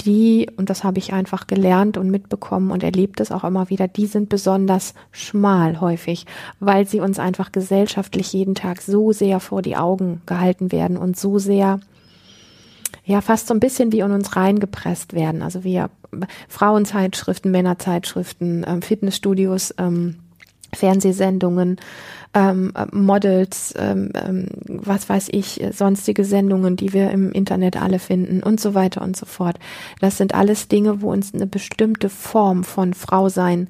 die, 0.04 0.48
und 0.56 0.68
das 0.68 0.84
habe 0.84 0.98
ich 0.98 1.12
einfach 1.12 1.46
gelernt 1.46 1.96
und 1.96 2.10
mitbekommen 2.10 2.70
und 2.70 2.82
erlebt 2.82 3.20
es 3.20 3.32
auch 3.32 3.44
immer 3.44 3.70
wieder, 3.70 3.88
die 3.88 4.06
sind 4.06 4.28
besonders 4.28 4.94
schmal 5.10 5.80
häufig, 5.80 6.26
weil 6.60 6.86
sie 6.86 7.00
uns 7.00 7.18
einfach 7.18 7.52
gesellschaftlich 7.52 8.32
jeden 8.32 8.54
Tag 8.54 8.82
so 8.82 9.12
sehr 9.12 9.40
vor 9.40 9.62
die 9.62 9.76
Augen 9.76 10.20
gehalten 10.26 10.70
werden 10.70 10.96
und 10.96 11.16
so 11.16 11.38
sehr, 11.38 11.80
ja, 13.04 13.20
fast 13.20 13.46
so 13.46 13.54
ein 13.54 13.60
bisschen 13.60 13.92
wie 13.92 14.00
in 14.00 14.12
uns 14.12 14.36
reingepresst 14.36 15.14
werden. 15.14 15.42
Also 15.42 15.64
wir 15.64 15.90
Frauenzeitschriften, 16.48 17.50
Männerzeitschriften, 17.50 18.64
ähm, 18.66 18.82
Fitnessstudios, 18.82 19.74
ähm, 19.78 20.16
Fernsehsendungen, 20.74 21.78
ähm, 22.36 22.70
Models, 22.92 23.72
ähm, 23.78 24.10
ähm, 24.14 24.48
was 24.66 25.08
weiß 25.08 25.28
ich, 25.32 25.64
sonstige 25.72 26.24
Sendungen, 26.24 26.76
die 26.76 26.92
wir 26.92 27.10
im 27.10 27.32
Internet 27.32 27.80
alle 27.80 27.98
finden 27.98 28.42
und 28.42 28.60
so 28.60 28.74
weiter 28.74 29.00
und 29.00 29.16
so 29.16 29.24
fort. 29.24 29.58
Das 30.00 30.18
sind 30.18 30.34
alles 30.34 30.68
Dinge, 30.68 31.00
wo 31.00 31.10
uns 31.10 31.32
eine 31.32 31.46
bestimmte 31.46 32.10
Form 32.10 32.62
von 32.62 32.92
Frausein 32.92 33.68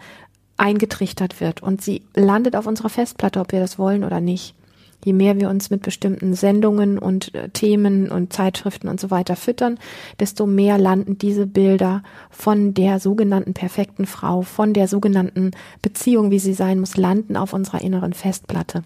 eingetrichtert 0.56 1.40
wird 1.40 1.62
und 1.62 1.80
sie 1.80 2.02
landet 2.14 2.56
auf 2.56 2.66
unserer 2.66 2.88
Festplatte, 2.88 3.38
ob 3.38 3.52
wir 3.52 3.60
das 3.60 3.78
wollen 3.78 4.02
oder 4.02 4.20
nicht 4.20 4.55
je 5.04 5.12
mehr 5.12 5.38
wir 5.38 5.48
uns 5.48 5.70
mit 5.70 5.82
bestimmten 5.82 6.34
Sendungen 6.34 6.98
und 6.98 7.34
äh, 7.34 7.48
Themen 7.50 8.10
und 8.10 8.32
Zeitschriften 8.32 8.88
und 8.88 9.00
so 9.00 9.10
weiter 9.10 9.36
füttern, 9.36 9.78
desto 10.20 10.46
mehr 10.46 10.78
landen 10.78 11.18
diese 11.18 11.46
Bilder 11.46 12.02
von 12.30 12.74
der 12.74 13.00
sogenannten 13.00 13.54
perfekten 13.54 14.06
Frau, 14.06 14.42
von 14.42 14.72
der 14.72 14.88
sogenannten 14.88 15.52
Beziehung, 15.82 16.30
wie 16.30 16.38
sie 16.38 16.54
sein 16.54 16.80
muss, 16.80 16.96
landen 16.96 17.36
auf 17.36 17.52
unserer 17.52 17.82
inneren 17.82 18.12
Festplatte. 18.12 18.82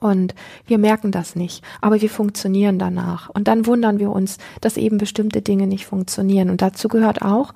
Und 0.00 0.34
wir 0.66 0.78
merken 0.78 1.12
das 1.12 1.36
nicht, 1.36 1.62
aber 1.80 2.00
wir 2.00 2.10
funktionieren 2.10 2.80
danach. 2.80 3.30
Und 3.30 3.46
dann 3.46 3.66
wundern 3.66 4.00
wir 4.00 4.10
uns, 4.10 4.38
dass 4.60 4.76
eben 4.76 4.98
bestimmte 4.98 5.42
Dinge 5.42 5.68
nicht 5.68 5.86
funktionieren. 5.86 6.50
Und 6.50 6.60
dazu 6.60 6.88
gehört 6.88 7.22
auch, 7.22 7.54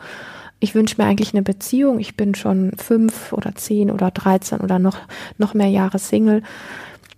ich 0.61 0.75
wünsche 0.75 0.95
mir 0.99 1.09
eigentlich 1.09 1.35
eine 1.35 1.43
Beziehung. 1.43 1.99
Ich 1.99 2.17
bin 2.17 2.37
schon 2.37 2.73
fünf 2.77 3.33
oder 3.33 3.55
zehn 3.57 3.91
oder 3.91 4.13
dreizehn 4.13 4.61
oder 4.61 4.79
noch, 4.79 4.97
noch 5.39 5.55
mehr 5.55 5.69
Jahre 5.69 5.99
Single 5.99 6.43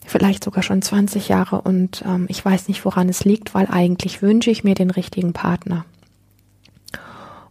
vielleicht 0.09 0.45
sogar 0.45 0.63
schon 0.63 0.83
20 0.83 1.29
Jahre 1.29 1.61
und 1.61 2.03
ähm, 2.07 2.27
ich 2.29 2.45
weiß 2.45 2.69
nicht, 2.69 2.85
woran 2.85 3.09
es 3.09 3.25
liegt, 3.25 3.55
weil 3.55 3.67
eigentlich 3.67 4.23
wünsche 4.23 4.51
ich 4.51 4.65
mir 4.65 4.75
den 4.75 4.91
richtigen 4.91 5.33
Partner. 5.33 5.85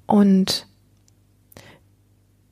Und 0.06 0.68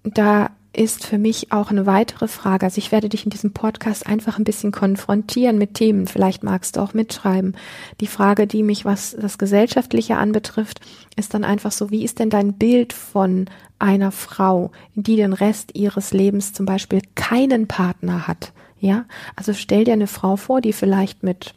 da 0.03 0.51
ist 0.75 1.05
für 1.05 1.17
mich 1.17 1.51
auch 1.51 1.71
eine 1.71 1.85
weitere 1.85 2.27
Frage. 2.27 2.65
Also 2.65 2.79
ich 2.79 2.91
werde 2.91 3.09
dich 3.09 3.24
in 3.24 3.29
diesem 3.29 3.53
Podcast 3.53 4.05
einfach 4.07 4.38
ein 4.38 4.43
bisschen 4.43 4.71
konfrontieren 4.71 5.57
mit 5.57 5.74
Themen. 5.74 6.05
Vielleicht 6.05 6.43
magst 6.43 6.75
du 6.75 6.81
auch 6.81 6.93
mitschreiben. 6.93 7.55
Die 8.01 8.07
Frage, 8.07 8.45
die 8.45 8.62
mich, 8.62 8.83
was 8.83 9.15
das 9.19 9.38
Gesellschaftliche 9.38 10.17
anbetrifft, 10.17 10.81
ist 11.15 11.33
dann 11.33 11.45
einfach 11.45 11.71
so, 11.71 11.91
wie 11.91 12.03
ist 12.03 12.19
denn 12.19 12.29
dein 12.29 12.53
Bild 12.53 12.91
von 12.91 13.45
einer 13.79 14.12
Frau, 14.12 14.71
die 14.95 15.15
den 15.15 15.33
Rest 15.33 15.75
ihres 15.75 16.12
Lebens 16.12 16.53
zum 16.53 16.65
Beispiel 16.65 17.01
keinen 17.15 17.67
Partner 17.67 18.27
hat? 18.27 18.51
Ja, 18.79 19.05
also 19.36 19.53
stell 19.53 19.86
dir 19.86 19.94
eine 19.94 20.08
Frau 20.08 20.36
vor, 20.36 20.62
die 20.62 20.74
vielleicht 20.74 21.24
mit 21.24 21.53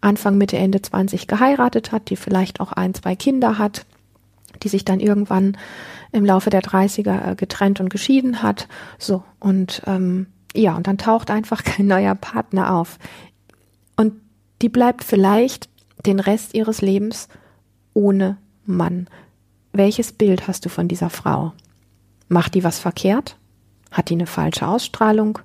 Anfang, 0.00 0.38
Mitte, 0.38 0.56
Ende 0.56 0.80
20 0.80 1.26
geheiratet 1.26 1.92
hat, 1.92 2.10
die 2.10 2.16
vielleicht 2.16 2.60
auch 2.60 2.72
ein, 2.72 2.94
zwei 2.94 3.16
Kinder 3.16 3.58
hat, 3.58 3.84
die 4.62 4.68
sich 4.68 4.84
dann 4.84 5.00
irgendwann 5.00 5.56
im 6.12 6.24
Laufe 6.24 6.50
der 6.50 6.62
30er 6.62 7.32
äh, 7.32 7.34
getrennt 7.34 7.80
und 7.80 7.90
geschieden 7.90 8.42
hat. 8.42 8.68
So, 8.98 9.24
und 9.40 9.82
ähm, 9.86 10.26
ja, 10.54 10.76
und 10.76 10.86
dann 10.86 10.98
taucht 10.98 11.30
einfach 11.30 11.64
kein 11.64 11.86
neuer 11.86 12.14
Partner 12.14 12.74
auf. 12.74 12.98
Und 13.96 14.14
die 14.62 14.68
bleibt 14.68 15.04
vielleicht 15.04 15.68
den 16.06 16.20
Rest 16.20 16.54
ihres 16.54 16.80
Lebens 16.80 17.28
ohne 17.94 18.36
Mann. 18.64 19.08
Welches 19.72 20.12
Bild 20.12 20.46
hast 20.46 20.64
du 20.64 20.68
von 20.68 20.88
dieser 20.88 21.10
Frau? 21.10 21.52
Macht 22.28 22.54
die 22.54 22.64
was 22.64 22.78
verkehrt? 22.78 23.36
Hat 23.90 24.10
die 24.10 24.14
eine 24.14 24.26
falsche 24.26 24.66
Ausstrahlung? 24.66 25.40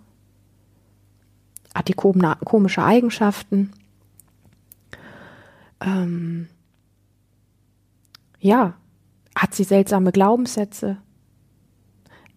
Hat 1.74 1.88
die 1.88 1.94
komische 1.94 2.84
Eigenschaften. 2.84 3.72
Ähm, 5.82 6.48
ja, 8.40 8.76
hat 9.36 9.54
sie 9.54 9.64
seltsame 9.64 10.12
Glaubenssätze? 10.12 10.98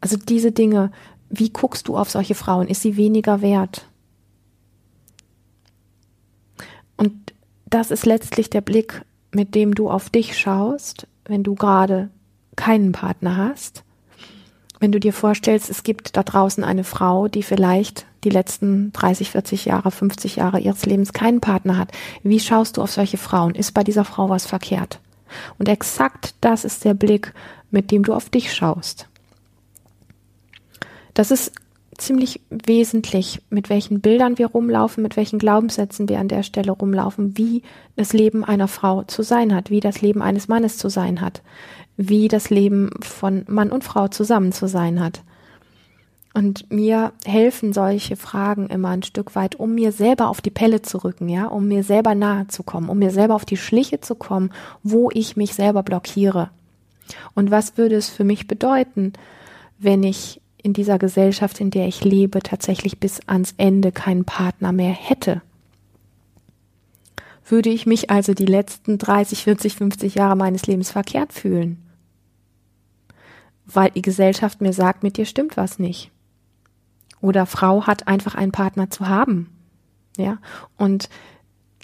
Also 0.01 0.17
diese 0.17 0.53
Dinge, 0.53 0.91
wie 1.29 1.51
guckst 1.51 1.89
du 1.89 1.97
auf 1.97 2.11
solche 2.11 2.35
Frauen? 2.35 2.69
Ist 2.69 2.83
sie 2.83 2.97
weniger 2.97 3.41
wert? 3.41 3.87
Und 6.97 7.35
das 7.67 7.91
ist 7.91 8.07
letztlich 8.07 8.49
der 8.51 8.61
Blick, 8.61 9.05
mit 9.33 9.55
dem 9.55 9.75
du 9.75 9.91
auf 9.91 10.09
dich 10.09 10.39
schaust, 10.39 11.07
wenn 11.25 11.43
du 11.43 11.55
gerade 11.55 12.11
keinen 12.55 12.93
Partner 12.93 13.37
hast. 13.37 13.85
Wenn 14.79 14.93
du 14.93 15.01
dir 15.01 15.13
vorstellst, 15.13 15.71
es 15.71 15.83
gibt 15.83 16.17
da 16.17 16.23
draußen 16.23 16.63
eine 16.63 16.85
Frau, 16.85 17.29
die 17.29 17.43
vielleicht 17.43 18.07
die 18.25 18.31
letzten 18.31 18.93
30, 18.93 19.31
40 19.31 19.65
Jahre, 19.65 19.91
50 19.91 20.37
Jahre 20.37 20.61
ihres 20.61 20.85
Lebens 20.85 21.13
keinen 21.13 21.41
Partner 21.41 21.79
hat. 21.79 21.93
Wie 22.23 22.41
schaust 22.41 22.77
du 22.77 22.83
auf 22.83 22.93
solche 22.93 23.17
Frauen? 23.17 23.55
Ist 23.55 23.73
bei 23.73 23.85
dieser 23.85 24.05
Frau 24.05 24.29
was 24.29 24.47
verkehrt? 24.47 25.01
Und 25.59 25.69
exakt 25.69 26.35
das 26.41 26.65
ist 26.65 26.85
der 26.85 26.95
Blick, 26.95 27.33
mit 27.71 27.91
dem 27.91 28.03
du 28.03 28.15
auf 28.15 28.29
dich 28.29 28.53
schaust. 28.53 29.09
Das 31.15 31.31
ist 31.31 31.53
ziemlich 31.97 32.41
wesentlich, 32.51 33.41
mit 33.49 33.71
welchen 33.71 34.01
Bildern 34.01 34.39
wir 34.39 34.49
rumlaufen, 34.49 35.03
mit 35.03 35.17
welchen 35.17 35.39
Glaubenssätzen 35.39 36.09
wir 36.09 36.19
an 36.19 36.29
der 36.29 36.43
Stelle 36.43 36.73
rumlaufen, 36.73 37.39
wie 37.39 37.63
das 37.97 38.13
Leben 38.13 38.45
einer 38.45 38.69
Frau 38.69 39.03
zu 39.05 39.23
sein 39.23 39.55
hat, 39.55 39.71
wie 39.71 39.81
das 39.81 40.03
Leben 40.03 40.21
eines 40.21 40.49
Mannes 40.49 40.77
zu 40.77 40.91
sein 40.91 41.21
hat, 41.21 41.43
wie 41.97 42.29
das 42.29 42.51
Leben 42.51 42.91
von 43.03 43.45
Mann 43.49 43.71
und 43.71 43.85
Frau 43.85 44.09
zusammen 44.09 44.53
zu 44.53 44.69
sein 44.69 45.01
hat. 45.01 45.23
Und 46.35 46.71
mir 46.71 47.13
helfen 47.25 47.73
solche 47.73 48.15
Fragen 48.15 48.67
immer 48.67 48.91
ein 48.91 49.03
Stück 49.03 49.35
weit, 49.35 49.55
um 49.55 49.75
mir 49.75 49.91
selber 49.91 50.29
auf 50.29 50.43
die 50.43 50.51
Pelle 50.51 50.83
zu 50.83 50.99
rücken, 50.99 51.31
ja, 51.31 51.47
um 51.47 51.67
mir 51.67 51.83
selber 51.83 52.15
nahe 52.15 52.47
zu 52.49 52.63
kommen, 52.63 52.91
um 52.91 52.99
mir 52.99 53.11
selber 53.11 53.35
auf 53.35 53.47
die 53.47 53.57
Schliche 53.57 54.03
zu 54.03 54.15
kommen, 54.15 54.51
wo 54.83 55.11
ich 55.11 55.37
mich 55.37 55.55
selber 55.55 55.83
blockiere. 55.83 56.51
Und 57.35 57.51
was 57.51 57.79
würde 57.79 57.95
es 57.95 58.11
für 58.11 58.25
mich 58.25 58.47
bedeuten, 58.47 59.15
wenn 59.79 60.03
ich 60.03 60.43
in 60.63 60.75
dieser 60.75 60.99
Gesellschaft, 60.99 61.59
in 61.59 61.71
der 61.71 61.87
ich 61.87 62.05
lebe, 62.05 62.41
tatsächlich 62.41 63.01
bis 63.01 63.21
ans 63.27 63.55
Ende 63.57 63.91
keinen 63.91 64.27
Partner 64.27 64.73
mehr 64.73 64.93
hätte? 64.93 65.41
Würde 67.49 67.71
ich 67.71 67.87
mich 67.87 68.11
also 68.11 68.35
die 68.35 68.45
letzten 68.45 68.99
30, 68.99 69.45
40, 69.45 69.77
50 69.77 70.15
Jahre 70.17 70.37
meines 70.37 70.67
Lebens 70.67 70.91
verkehrt 70.91 71.33
fühlen? 71.33 71.86
Weil 73.67 73.91
die 73.91 74.03
Gesellschaft 74.03 74.61
mir 74.61 74.73
sagt, 74.73 75.03
mit 75.03 75.17
dir 75.17 75.27
stimmt 75.27 75.57
was 75.57 75.79
nicht. 75.79 76.11
Oder 77.21 77.47
Frau 77.47 77.87
hat 77.87 78.09
einfach 78.09 78.35
einen 78.35 78.53
Partner 78.53 78.91
zu 78.91 79.09
haben. 79.09 79.51
Ja, 80.17 80.39
und 80.77 81.09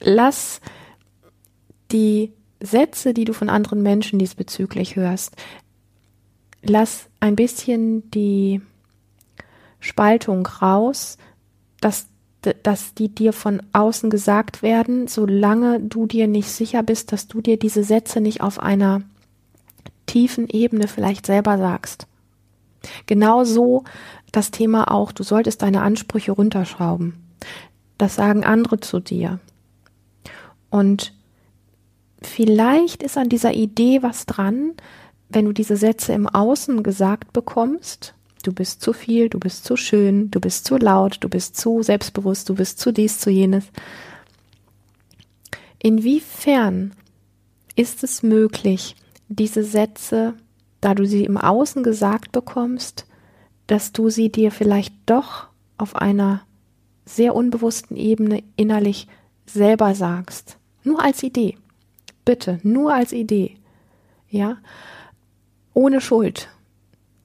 lass 0.01 0.61
die 1.91 2.33
Sätze, 2.61 3.13
die 3.13 3.25
du 3.25 3.35
von 3.35 3.51
anderen 3.51 3.83
Menschen 3.83 4.19
diesbezüglich 4.19 4.97
hörst, 4.97 5.37
lass 6.63 7.09
ein 7.21 7.37
bisschen 7.37 8.11
die 8.11 8.63
Spaltung 9.81 10.47
raus, 10.47 11.19
dass, 11.81 12.07
dass 12.63 12.95
die 12.95 13.13
dir 13.15 13.33
von 13.33 13.63
außen 13.73 14.11
gesagt 14.11 14.63
werden, 14.63 15.09
solange 15.09 15.81
du 15.81 16.07
dir 16.07 16.29
nicht 16.29 16.49
sicher 16.49 16.83
bist, 16.83 17.13
dass 17.13 17.29
du 17.29 17.41
dir 17.41 17.59
diese 17.59 17.85
Sätze 17.85 18.21
nicht 18.21 18.41
auf 18.41 18.61
einer 18.61 19.03
tiefen 20.13 20.47
Ebene 20.49 20.89
vielleicht 20.89 21.25
selber 21.25 21.57
sagst. 21.57 22.07
Genauso 23.07 23.85
das 24.31 24.51
Thema 24.51 24.91
auch, 24.91 25.11
du 25.13 25.23
solltest 25.23 25.63
deine 25.63 25.81
Ansprüche 25.81 26.33
runterschrauben. 26.33 27.15
Das 27.97 28.17
sagen 28.17 28.45
andere 28.45 28.81
zu 28.81 29.01
dir. 29.01 29.41
Und 30.69 31.15
vielleicht 32.21 33.03
ist 33.03 33.17
an 33.17 33.31
dieser 33.31 33.55
Idee 33.55 34.03
was 34.03 34.27
dran, 34.27 34.73
wenn 35.31 35.47
du 35.47 35.53
diese 35.53 35.77
Sätze 35.77 36.13
im 36.13 36.29
Außen 36.29 36.83
gesagt 36.83 37.33
bekommst, 37.33 38.15
du 38.43 38.53
bist 38.53 38.83
zu 38.83 38.93
viel, 38.93 39.31
du 39.31 39.39
bist 39.39 39.65
zu 39.65 39.77
schön, 39.77 40.31
du 40.31 40.41
bist 40.41 40.67
zu 40.67 40.77
laut, 40.77 41.19
du 41.21 41.31
bist 41.31 41.57
zu 41.57 41.83
selbstbewusst, 41.83 42.51
du 42.51 42.55
bist 42.55 42.81
zu 42.81 42.93
dies, 42.93 43.19
zu 43.19 43.31
jenes. 43.31 43.65
Inwiefern 45.79 46.93
ist 47.77 48.05
es 48.05 48.23
möglich, 48.23 48.95
diese 49.29 49.65
Sätze, 49.65 50.35
da 50.81 50.95
du 50.95 51.07
sie 51.07 51.25
im 51.25 51.37
Außen 51.37 51.83
gesagt 51.83 52.33
bekommst, 52.33 53.07
dass 53.67 53.93
du 53.93 54.11
sie 54.11 54.31
dir 54.31 54.51
vielleicht 54.51 54.95
doch 55.07 55.47
auf 55.79 55.97
einer 55.97 56.43
sehr 57.05 57.35
unbewussten 57.35 57.97
Ebene 57.97 58.43
innerlich 58.57 59.09
selber 59.47 59.95
sagst. 59.95 60.59
Nur 60.85 61.03
als 61.03 61.23
Idee. 61.23 61.57
Bitte, 62.25 62.61
nur 62.63 62.95
als 62.95 63.13
Idee. 63.13 63.57
Ja? 64.29 64.59
Ohne 65.75 66.01
Schuld. 66.01 66.49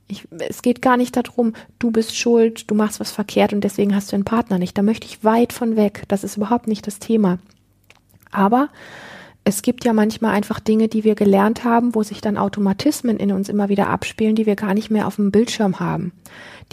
Ich, 0.08 0.28
es 0.40 0.62
geht 0.62 0.82
gar 0.82 0.96
nicht 0.98 1.16
darum, 1.16 1.54
du 1.80 1.92
bist 1.92 2.16
schuld, 2.16 2.70
du 2.72 2.76
machst 2.76 3.00
was 3.00 3.12
verkehrt 3.12 3.52
und 3.52 3.62
deswegen 3.62 3.94
hast 3.94 4.12
du 4.12 4.16
einen 4.16 4.26
Partner 4.26 4.58
nicht. 4.58 4.78
Da 4.78 4.82
möchte 4.82 5.06
ich 5.06 5.24
weit 5.24 5.52
von 5.52 5.76
weg. 5.76 6.04
Das 6.08 6.24
ist 6.24 6.38
überhaupt 6.38 6.68
nicht 6.68 6.88
das 6.88 7.00
Thema. 7.00 7.40
Aber 8.32 8.70
es 9.48 9.62
gibt 9.62 9.86
ja 9.86 9.94
manchmal 9.94 10.34
einfach 10.34 10.60
Dinge, 10.60 10.90
die 10.90 11.06
wir 11.06 11.16
gelernt 11.16 11.64
haben, 11.64 11.96
wo 11.96 12.04
sich 12.04 12.20
dann 12.20 12.38
Automatismen 12.38 13.16
in 13.16 13.32
uns 13.32 13.48
immer 13.48 13.70
wieder 13.70 13.88
abspielen, 13.88 14.36
die 14.36 14.46
wir 14.46 14.58
gar 14.58 14.74
nicht 14.74 14.92
mehr 14.92 15.08
auf 15.08 15.16
dem 15.16 15.32
Bildschirm 15.32 15.80
haben, 15.80 16.12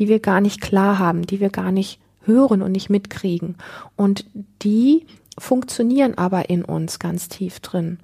die 0.01 0.09
wir 0.09 0.19
gar 0.19 0.41
nicht 0.41 0.61
klar 0.61 0.99
haben, 0.99 1.23
die 1.23 1.39
wir 1.39 1.51
gar 1.51 1.71
nicht 1.71 2.01
hören 2.23 2.63
und 2.63 2.73
nicht 2.73 2.91
mitkriegen. 2.91 3.55
Und 3.95 4.27
die 4.63 5.07
funktionieren 5.39 6.19
aber 6.19 6.51
in 6.51 6.65
uns 6.65 6.99
ganz 6.99 7.29
tief 7.29 7.61
drin. 7.61 8.01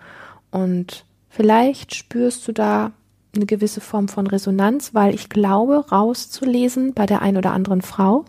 Und 0.52 1.04
vielleicht 1.30 1.96
spürst 1.96 2.46
du 2.46 2.52
da 2.52 2.92
eine 3.34 3.46
gewisse 3.46 3.80
Form 3.80 4.06
von 4.06 4.28
Resonanz, 4.28 4.94
weil 4.94 5.16
ich 5.16 5.28
glaube, 5.28 5.84
rauszulesen 5.90 6.94
bei 6.94 7.06
der 7.06 7.22
ein 7.22 7.36
oder 7.36 7.52
anderen 7.54 7.82
Frau, 7.82 8.24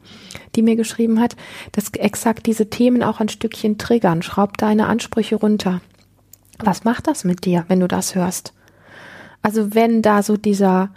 die 0.56 0.64
mir 0.64 0.76
geschrieben 0.76 1.20
hat, 1.20 1.36
dass 1.72 1.90
exakt 1.94 2.48
diese 2.48 2.72
Themen 2.72 3.04
auch 3.04 3.20
ein 3.20 3.30
Stückchen 3.30 3.78
triggern. 3.78 4.24
Schraub 4.24 4.58
deine 4.58 4.88
Ansprüche 4.88 5.36
runter. 5.36 5.82
Was 6.66 6.84
macht 6.84 7.08
das 7.08 7.24
mit 7.24 7.46
dir, 7.46 7.66
wenn 7.68 7.80
du 7.80 7.88
das 7.88 8.16
hörst? 8.16 8.54
Also 9.42 9.74
wenn 9.74 10.02
da 10.02 10.24
so 10.24 10.38
dieser, 10.38 10.90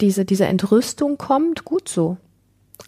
diese, 0.00 0.24
diese 0.24 0.46
Entrüstung 0.46 1.18
kommt, 1.18 1.64
gut 1.64 1.88
so. 1.88 2.16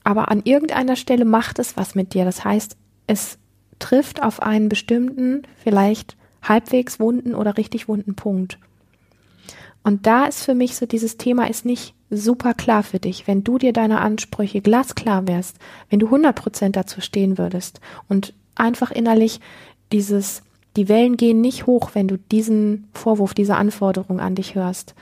Aber 0.05 0.31
an 0.31 0.43
irgendeiner 0.45 0.97
Stelle 0.97 1.25
macht 1.25 1.59
es 1.59 1.77
was 1.77 1.95
mit 1.95 2.15
dir. 2.15 2.25
Das 2.25 2.45
heißt, 2.45 2.77
es 3.07 3.39
trifft 3.79 4.23
auf 4.23 4.43
einen 4.43 4.69
bestimmten, 4.69 5.43
vielleicht 5.63 6.17
halbwegs 6.43 7.01
wunden 7.01 7.35
oder 7.35 7.57
richtig 7.57 7.89
wunden 7.89 8.15
Punkt. 8.15 8.59
Und 9.83 10.07
da 10.07 10.27
ist 10.27 10.45
für 10.45 10.55
mich 10.55 10.77
so 10.77 10.87
dieses 10.87 11.17
Thema 11.17 11.49
ist 11.49 11.65
nicht 11.65 11.95
super 12.11 12.55
klar 12.55 12.83
für 12.83 12.99
dich. 12.99 13.27
Wenn 13.27 13.45
du 13.45 13.59
dir 13.59 13.73
deine 13.73 14.01
Ansprüche 14.01 14.61
glasklar 14.61 15.27
wärst, 15.27 15.57
wenn 15.89 15.99
du 15.99 16.07
100 16.07 16.37
Prozent 16.37 16.77
dazu 16.77 17.01
stehen 17.01 17.39
würdest 17.39 17.81
und 18.09 18.35
einfach 18.55 18.91
innerlich 18.91 19.41
dieses, 19.93 20.43
die 20.77 20.89
Wellen 20.89 21.17
gehen 21.17 21.41
nicht 21.41 21.67
hoch, 21.67 21.91
wenn 21.95 22.09
du 22.09 22.17
diesen 22.17 22.89
Vorwurf, 22.93 23.35
diese 23.35 23.57
Anforderung 23.57 24.21
an 24.21 24.35
dich 24.35 24.55
hörst, 24.55 24.95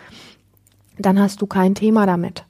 dann 0.99 1.21
hast 1.21 1.43
du 1.43 1.47
kein 1.47 1.75
Thema 1.75 2.07
damit. 2.07 2.45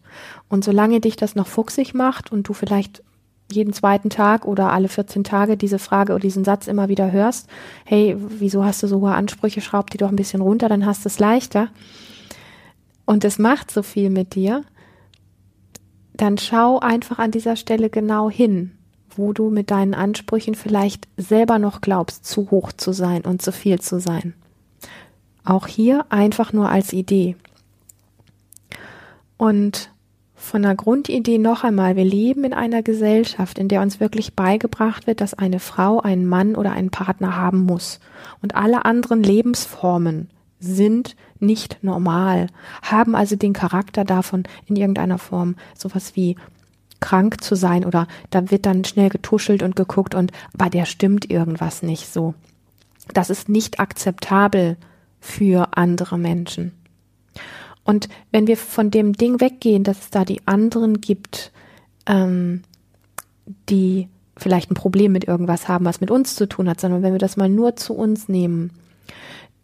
Und 0.48 0.64
solange 0.64 1.00
dich 1.00 1.16
das 1.16 1.34
noch 1.34 1.46
fuchsig 1.46 1.94
macht 1.94 2.32
und 2.32 2.48
du 2.48 2.52
vielleicht 2.52 3.02
jeden 3.50 3.72
zweiten 3.72 4.10
Tag 4.10 4.44
oder 4.44 4.72
alle 4.72 4.88
14 4.88 5.24
Tage 5.24 5.56
diese 5.56 5.78
Frage 5.78 6.12
oder 6.12 6.20
diesen 6.20 6.44
Satz 6.44 6.66
immer 6.66 6.88
wieder 6.88 7.12
hörst, 7.12 7.48
hey, 7.84 8.16
wieso 8.18 8.64
hast 8.64 8.82
du 8.82 8.86
so 8.86 9.00
hohe 9.00 9.14
Ansprüche, 9.14 9.60
schraub 9.60 9.90
die 9.90 9.98
doch 9.98 10.10
ein 10.10 10.16
bisschen 10.16 10.42
runter, 10.42 10.68
dann 10.68 10.84
hast 10.84 11.04
du 11.04 11.08
es 11.08 11.18
leichter. 11.18 11.68
Und 13.06 13.24
es 13.24 13.38
macht 13.38 13.70
so 13.70 13.82
viel 13.82 14.10
mit 14.10 14.34
dir, 14.34 14.64
dann 16.12 16.36
schau 16.36 16.78
einfach 16.78 17.18
an 17.18 17.30
dieser 17.30 17.56
Stelle 17.56 17.88
genau 17.88 18.28
hin, 18.28 18.72
wo 19.18 19.32
du 19.32 19.50
mit 19.50 19.70
deinen 19.70 19.94
Ansprüchen 19.94 20.54
vielleicht 20.54 21.08
selber 21.16 21.58
noch 21.58 21.80
glaubst, 21.80 22.24
zu 22.24 22.50
hoch 22.50 22.72
zu 22.72 22.92
sein 22.92 23.22
und 23.22 23.42
zu 23.42 23.52
viel 23.52 23.80
zu 23.80 24.00
sein. 24.00 24.34
Auch 25.44 25.66
hier 25.66 26.06
einfach 26.08 26.52
nur 26.52 26.70
als 26.70 26.92
Idee. 26.92 27.36
Und 29.36 29.90
von 30.34 30.62
der 30.62 30.76
Grundidee 30.76 31.38
noch 31.38 31.64
einmal, 31.64 31.96
wir 31.96 32.04
leben 32.04 32.44
in 32.44 32.54
einer 32.54 32.82
Gesellschaft, 32.82 33.58
in 33.58 33.68
der 33.68 33.82
uns 33.82 33.98
wirklich 33.98 34.34
beigebracht 34.34 35.06
wird, 35.06 35.20
dass 35.20 35.34
eine 35.34 35.58
Frau 35.58 36.00
einen 36.00 36.26
Mann 36.26 36.54
oder 36.54 36.72
einen 36.72 36.90
Partner 36.90 37.36
haben 37.36 37.64
muss. 37.64 37.98
Und 38.40 38.54
alle 38.54 38.84
anderen 38.84 39.22
Lebensformen 39.22 40.30
sind 40.60 41.16
nicht 41.40 41.82
normal, 41.82 42.48
haben 42.82 43.14
also 43.14 43.36
den 43.36 43.52
Charakter 43.52 44.04
davon, 44.04 44.44
in 44.66 44.76
irgendeiner 44.76 45.18
Form 45.18 45.56
sowas 45.76 46.14
wie 46.14 46.36
krank 47.00 47.42
zu 47.42 47.54
sein 47.54 47.84
oder 47.84 48.06
da 48.30 48.50
wird 48.50 48.66
dann 48.66 48.84
schnell 48.84 49.08
getuschelt 49.08 49.62
und 49.62 49.76
geguckt 49.76 50.14
und 50.14 50.32
bei 50.56 50.68
der 50.68 50.84
stimmt 50.84 51.30
irgendwas 51.30 51.82
nicht 51.82 52.12
so. 52.12 52.34
Das 53.14 53.30
ist 53.30 53.48
nicht 53.48 53.80
akzeptabel 53.80 54.76
für 55.20 55.76
andere 55.76 56.18
Menschen. 56.18 56.72
Und 57.84 58.08
wenn 58.30 58.46
wir 58.46 58.56
von 58.56 58.90
dem 58.90 59.14
Ding 59.14 59.40
weggehen, 59.40 59.82
dass 59.82 60.00
es 60.00 60.10
da 60.10 60.24
die 60.24 60.46
anderen 60.46 61.00
gibt, 61.00 61.52
ähm, 62.06 62.62
die 63.68 64.08
vielleicht 64.36 64.70
ein 64.70 64.74
Problem 64.74 65.12
mit 65.12 65.24
irgendwas 65.24 65.68
haben, 65.68 65.84
was 65.84 66.00
mit 66.00 66.10
uns 66.10 66.34
zu 66.34 66.46
tun 66.46 66.68
hat, 66.68 66.80
sondern 66.80 67.02
wenn 67.02 67.12
wir 67.12 67.18
das 67.18 67.36
mal 67.36 67.48
nur 67.48 67.76
zu 67.76 67.94
uns 67.94 68.28
nehmen, 68.28 68.72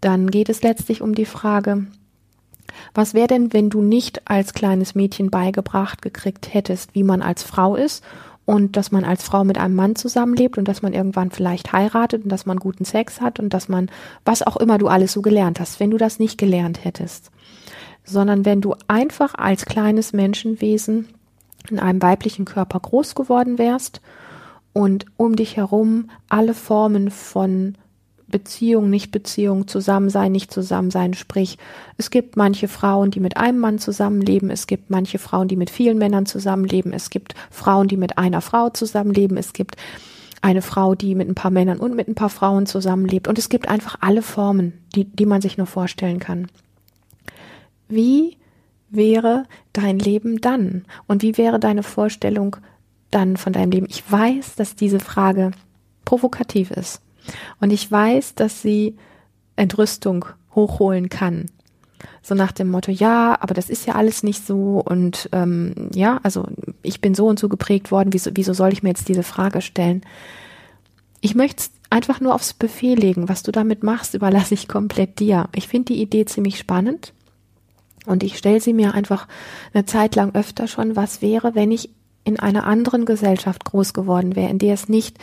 dann 0.01 0.31
geht 0.31 0.49
es 0.49 0.63
letztlich 0.63 1.03
um 1.03 1.15
die 1.15 1.27
Frage, 1.27 1.87
was 2.95 3.15
wäre 3.15 3.29
denn, 3.29 3.53
wenn 3.53 3.71
du 3.71 3.83
nicht 3.83 4.29
als 4.29 4.55
kleines 4.55 4.95
Mädchen 4.95 5.31
beigebracht 5.31 6.03
gekriegt 6.03 6.53
hättest, 6.53 6.95
wie 6.95 7.05
man 7.05 7.23
als 7.23 7.43
Frau 7.43 7.77
ist 7.77 8.05
und 8.45 8.77
dass 8.77 8.93
man 8.93 9.05
als 9.05 9.25
Frau 9.25 9.45
mit 9.45 9.59
einem 9.59 9.75
Mann 9.75 9.97
zusammenlebt 9.97 10.59
und 10.59 10.69
dass 10.69 10.83
man 10.83 10.93
irgendwann 10.93 11.31
vielleicht 11.31 11.73
heiratet 11.73 12.25
und 12.25 12.31
dass 12.31 12.47
man 12.47 12.59
guten 12.59 12.85
Sex 12.85 13.21
hat 13.21 13.41
und 13.41 13.55
dass 13.55 13.69
man, 13.69 13.91
was 14.25 14.43
auch 14.43 14.57
immer 14.57 14.79
du 14.79 14.89
alles 14.89 15.13
so 15.13 15.23
gelernt 15.23 15.61
hast, 15.61 15.81
wenn 15.81 15.91
du 15.91 15.97
das 15.97 16.19
nicht 16.19 16.39
gelernt 16.39 16.85
hättest? 16.85 17.31
Sondern 18.05 18.45
wenn 18.45 18.61
du 18.61 18.75
einfach 18.87 19.35
als 19.35 19.65
kleines 19.65 20.13
Menschenwesen 20.13 21.09
in 21.71 21.79
einem 21.79 22.03
weiblichen 22.03 22.45
Körper 22.45 22.81
groß 22.81 23.15
geworden 23.15 23.57
wärst 23.57 24.03
und 24.75 25.07
um 25.17 25.37
dich 25.37 25.57
herum 25.57 26.11
alle 26.29 26.53
Formen 26.53 27.11
von 27.11 27.77
Beziehung, 28.35 28.91
Nicht-Beziehung, 28.91 29.69
Zusammensein, 29.69 30.33
Nicht-Zusammensein. 30.33 31.15
Sprich, 31.15 31.57
es 31.99 32.11
gibt 32.11 32.37
manche 32.37 32.67
Frauen, 32.67 33.13
die 33.13 33.21
mit 33.21 33.37
einem 33.37 33.61
Mann 33.61 33.79
zusammenleben, 33.79 34.51
es 34.51 34.67
gibt 34.67 34.91
manche 34.91 35.21
Frauen, 35.21 35.47
die 35.47 35.55
mit 35.55 35.71
vielen 35.71 35.99
Männern 35.99 36.27
zusammenleben, 36.27 36.93
es 36.93 37.11
gibt 37.11 37.37
Frauen, 37.53 37.87
die 37.87 37.97
mit 37.97 38.19
einer 38.19 38.41
Frau 38.41 38.71
zusammenleben, 38.71 39.37
es 39.37 39.53
gibt 39.53 39.77
eine 40.43 40.63
Frau, 40.63 40.97
die 40.97 41.15
mit 41.15 41.29
ein 41.29 41.37
paar 41.37 41.53
Männern 41.53 41.79
und 41.79 41.95
mit 41.95 42.09
ein 42.09 42.17
paar 42.17 42.29
Frauen 42.29 42.67
zusammenlebt. 42.67 43.29
Und 43.29 43.39
es 43.39 43.49
gibt 43.49 43.69
einfach 43.69 43.99
alle 44.01 44.21
Formen, 44.21 44.73
die, 44.97 45.05
die 45.05 45.27
man 45.27 45.41
sich 45.41 45.57
nur 45.57 45.69
vorstellen 45.69 46.19
kann. 46.19 46.49
Wie 47.87 48.37
wäre 48.91 49.45
dein 49.73 50.01
Leben 50.01 50.41
dann? 50.41 50.87
Und 51.07 51.23
wie 51.23 51.39
wäre 51.39 51.61
deine 51.61 51.85
Vorstellung 51.85 52.57
dann 53.13 53.37
von 53.37 53.53
deinem 53.53 53.71
Leben? 53.71 53.87
Ich 53.89 54.03
weiß, 54.11 54.57
dass 54.57 54.75
diese 54.75 54.99
Frage 54.99 55.53
provokativ 56.05 56.73
ist. 56.73 57.01
Und 57.61 57.73
ich 57.73 57.91
weiß, 57.91 58.35
dass 58.35 58.63
sie 58.63 58.97
Entrüstung 59.57 60.27
hochholen 60.55 61.09
kann. 61.09 61.47
So 62.23 62.35
nach 62.35 62.53
dem 62.53 62.71
Motto, 62.71 62.91
ja, 62.91 63.37
aber 63.41 63.55
das 63.55 63.71
ist 63.71 63.87
ja 63.87 63.95
alles 63.95 64.23
nicht 64.23 64.47
so 64.47 64.83
und 64.85 65.29
ähm, 65.33 65.91
ja, 65.95 66.21
also 66.23 66.47
ich 66.83 67.01
bin 67.01 67.15
so 67.15 67.27
und 67.27 67.39
so 67.39 67.49
geprägt 67.49 67.91
worden, 67.91 68.13
wieso, 68.13 68.31
wieso 68.35 68.53
soll 68.53 68.73
ich 68.73 68.83
mir 68.83 68.91
jetzt 68.91 69.09
diese 69.09 69.23
Frage 69.23 69.61
stellen? 69.61 70.03
Ich 71.21 71.35
möchte 71.35 71.63
es 71.63 71.71
einfach 71.91 72.21
nur 72.21 72.35
aufs 72.35 72.53
Buffet 72.53 72.97
legen. 72.97 73.29
Was 73.29 73.43
du 73.43 73.53
damit 73.53 73.83
machst, 73.83 74.15
überlasse 74.15 74.55
ich 74.55 74.69
komplett 74.69 75.19
dir. 75.19 75.49
Ich 75.55 75.69
finde 75.69 75.93
die 75.93 76.03
Idee 76.03 76.25
ziemlich 76.25 76.59
spannend 76.59 77.13
und 78.07 78.23
ich 78.23 78.37
stelle 78.37 78.61
sie 78.61 78.73
mir 78.73 78.95
einfach 78.95 79.27
eine 79.73 79.87
Zeit 79.87 80.15
lang 80.15 80.35
öfter 80.35 80.67
schon, 80.67 80.97
was 80.97 81.23
wäre, 81.23 81.55
wenn 81.55 81.71
ich 81.71 81.91
in 82.25 82.39
einer 82.41 82.65
anderen 82.65 83.05
Gesellschaft 83.05 83.65
groß 83.65 83.93
geworden 83.93 84.35
wäre, 84.35 84.51
in 84.51 84.59
der 84.59 84.75
es 84.75 84.89
nicht 84.89 85.19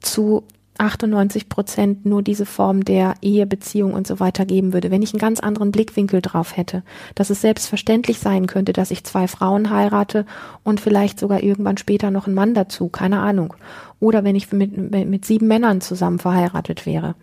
zu 0.00 0.44
98 0.78 1.48
Prozent 1.48 2.06
nur 2.06 2.22
diese 2.22 2.46
Form 2.46 2.84
der 2.84 3.14
Ehe, 3.20 3.46
Beziehung 3.46 3.94
und 3.94 4.06
so 4.06 4.20
weiter 4.20 4.46
geben 4.46 4.72
würde, 4.72 4.90
wenn 4.90 5.02
ich 5.02 5.12
einen 5.12 5.20
ganz 5.20 5.40
anderen 5.40 5.72
Blickwinkel 5.72 6.22
drauf 6.22 6.56
hätte, 6.56 6.82
dass 7.14 7.30
es 7.30 7.40
selbstverständlich 7.40 8.18
sein 8.18 8.46
könnte, 8.46 8.72
dass 8.72 8.90
ich 8.90 9.04
zwei 9.04 9.28
Frauen 9.28 9.70
heirate 9.70 10.24
und 10.62 10.80
vielleicht 10.80 11.18
sogar 11.18 11.42
irgendwann 11.42 11.76
später 11.76 12.10
noch 12.10 12.26
einen 12.26 12.36
Mann 12.36 12.54
dazu, 12.54 12.88
keine 12.88 13.20
Ahnung. 13.20 13.54
Oder 14.00 14.24
wenn 14.24 14.36
ich 14.36 14.52
mit, 14.52 14.76
mit 14.76 15.24
sieben 15.24 15.48
Männern 15.48 15.80
zusammen 15.80 16.20
verheiratet 16.20 16.86
wäre. 16.86 17.14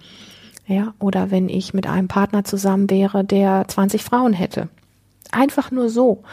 Ja, 0.68 0.94
oder 1.00 1.32
wenn 1.32 1.48
ich 1.48 1.74
mit 1.74 1.88
einem 1.88 2.08
Partner 2.08 2.44
zusammen 2.44 2.90
wäre, 2.90 3.24
der 3.24 3.68
20 3.68 4.04
Frauen 4.04 4.34
hätte. 4.34 4.68
Einfach 5.32 5.72
nur 5.72 5.90
so. 5.90 6.24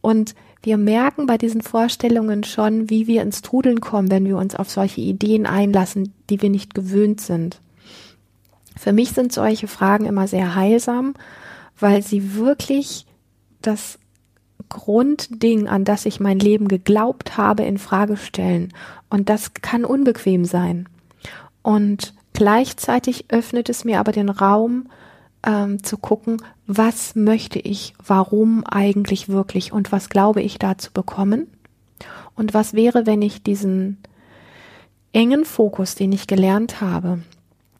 Und 0.00 0.34
wir 0.62 0.76
merken 0.76 1.26
bei 1.26 1.38
diesen 1.38 1.62
Vorstellungen 1.62 2.44
schon, 2.44 2.90
wie 2.90 3.06
wir 3.06 3.22
ins 3.22 3.42
Trudeln 3.42 3.80
kommen, 3.80 4.10
wenn 4.10 4.26
wir 4.26 4.36
uns 4.36 4.54
auf 4.54 4.70
solche 4.70 5.00
Ideen 5.00 5.46
einlassen, 5.46 6.12
die 6.30 6.42
wir 6.42 6.50
nicht 6.50 6.74
gewöhnt 6.74 7.20
sind. 7.20 7.60
Für 8.76 8.92
mich 8.92 9.10
sind 9.10 9.32
solche 9.32 9.68
Fragen 9.68 10.06
immer 10.06 10.28
sehr 10.28 10.54
heilsam, 10.54 11.14
weil 11.78 12.02
sie 12.02 12.34
wirklich 12.34 13.06
das 13.62 13.98
Grundding, 14.68 15.68
an 15.68 15.84
das 15.84 16.06
ich 16.06 16.20
mein 16.20 16.38
Leben 16.38 16.68
geglaubt 16.68 17.36
habe, 17.36 17.62
in 17.62 17.78
Frage 17.78 18.16
stellen. 18.16 18.72
Und 19.08 19.28
das 19.28 19.54
kann 19.54 19.84
unbequem 19.84 20.44
sein. 20.44 20.88
Und 21.62 22.14
gleichzeitig 22.34 23.26
öffnet 23.30 23.68
es 23.68 23.84
mir 23.84 24.00
aber 24.00 24.12
den 24.12 24.28
Raum, 24.28 24.88
ähm, 25.44 25.82
zu 25.82 25.96
gucken, 25.96 26.42
was 26.68 27.16
möchte 27.16 27.58
ich, 27.58 27.94
warum 28.04 28.62
eigentlich 28.64 29.30
wirklich 29.30 29.72
und 29.72 29.90
was 29.90 30.10
glaube 30.10 30.42
ich 30.42 30.58
da 30.58 30.76
zu 30.76 30.92
bekommen. 30.92 31.48
Und 32.36 32.52
was 32.52 32.74
wäre, 32.74 33.06
wenn 33.06 33.22
ich 33.22 33.42
diesen 33.42 33.96
engen 35.12 35.46
Fokus, 35.46 35.94
den 35.94 36.12
ich 36.12 36.26
gelernt 36.26 36.82
habe, 36.82 37.20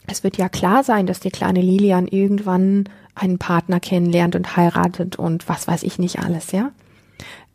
es 0.07 0.25
wird 0.25 0.39
ja 0.39 0.49
klar 0.49 0.85
sein, 0.85 1.07
dass 1.07 1.21
die 1.21 1.31
kleine 1.31 1.61
Lilian 1.61 2.09
irgendwann 2.09 2.89
einen 3.15 3.39
Partner 3.39 3.79
kennenlernt 3.79 4.35
und 4.35 4.57
heiratet 4.57 5.17
und 5.17 5.51
was 5.51 5.69
weiß 5.69 5.83
ich 5.83 5.99
nicht 5.99 6.21
alles, 6.21 6.51
ja? 6.53 6.73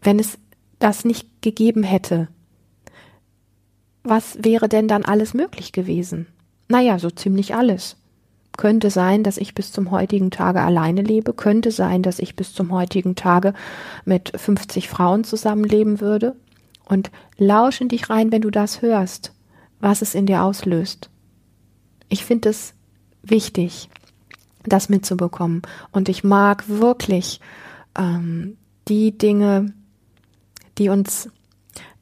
Wenn 0.04 0.20
es 0.20 0.38
das 0.78 1.04
nicht 1.04 1.42
gegeben 1.42 1.82
hätte, 1.82 2.28
was 4.04 4.38
wäre 4.44 4.70
denn 4.70 4.88
dann 4.88 5.04
alles 5.04 5.34
möglich 5.34 5.72
gewesen? 5.72 6.28
Naja, 6.68 7.00
so 7.00 7.10
ziemlich 7.10 7.56
alles. 7.56 7.96
Könnte 8.58 8.90
sein, 8.90 9.24
dass 9.24 9.38
ich 9.38 9.56
bis 9.56 9.72
zum 9.72 9.92
heutigen 9.92 10.30
Tage 10.30 10.62
alleine 10.62 11.02
lebe. 11.02 11.34
Könnte 11.34 11.72
sein, 11.72 12.04
dass 12.04 12.20
ich 12.20 12.36
bis 12.36 12.54
zum 12.54 12.72
heutigen 12.72 13.16
Tage 13.16 13.54
mit 14.06 14.32
50 14.36 14.90
Frauen 14.90 15.24
zusammenleben 15.24 16.02
würde. 16.02 16.36
Und 16.86 17.12
lausch 17.38 17.82
in 17.82 17.90
dich 17.90 18.10
rein, 18.10 18.32
wenn 18.32 18.42
du 18.42 18.52
das 18.52 18.82
hörst, 18.82 19.34
was 19.80 20.02
es 20.02 20.16
in 20.16 20.26
dir 20.26 20.44
auslöst. 20.44 21.10
Ich 22.10 22.26
finde 22.26 22.50
es 22.50 22.74
wichtig, 23.24 23.90
das 24.64 24.90
mitzubekommen. 24.90 25.62
Und 25.92 26.10
ich 26.10 26.24
mag 26.24 26.68
wirklich 26.68 27.40
ähm, 27.98 28.58
die 28.88 29.18
Dinge, 29.18 29.74
die 30.78 30.90
uns 30.90 31.30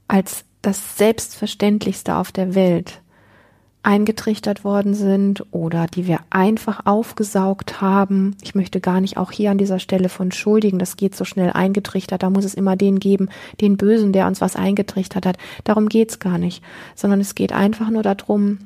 als 0.07 0.43
das 0.61 0.97
Selbstverständlichste 0.97 2.15
auf 2.15 2.31
der 2.31 2.55
Welt 2.55 3.01
eingetrichtert 3.83 4.63
worden 4.63 4.93
sind 4.93 5.43
oder 5.51 5.87
die 5.87 6.05
wir 6.05 6.19
einfach 6.29 6.85
aufgesaugt 6.85 7.81
haben. 7.81 8.35
Ich 8.43 8.53
möchte 8.53 8.79
gar 8.79 9.01
nicht 9.01 9.17
auch 9.17 9.31
hier 9.31 9.49
an 9.49 9.57
dieser 9.57 9.79
Stelle 9.79 10.09
von 10.09 10.31
schuldigen, 10.31 10.77
das 10.77 10.97
geht 10.97 11.15
so 11.15 11.25
schnell 11.25 11.51
eingetrichtert, 11.51 12.21
da 12.21 12.29
muss 12.29 12.45
es 12.45 12.53
immer 12.53 12.75
den 12.75 12.99
geben, 12.99 13.29
den 13.59 13.77
Bösen, 13.77 14.13
der 14.13 14.27
uns 14.27 14.39
was 14.39 14.55
eingetrichtert 14.55 15.25
hat. 15.25 15.37
Darum 15.63 15.89
geht's 15.89 16.19
gar 16.19 16.37
nicht, 16.37 16.63
sondern 16.95 17.21
es 17.21 17.33
geht 17.33 17.53
einfach 17.53 17.89
nur 17.89 18.03
darum, 18.03 18.59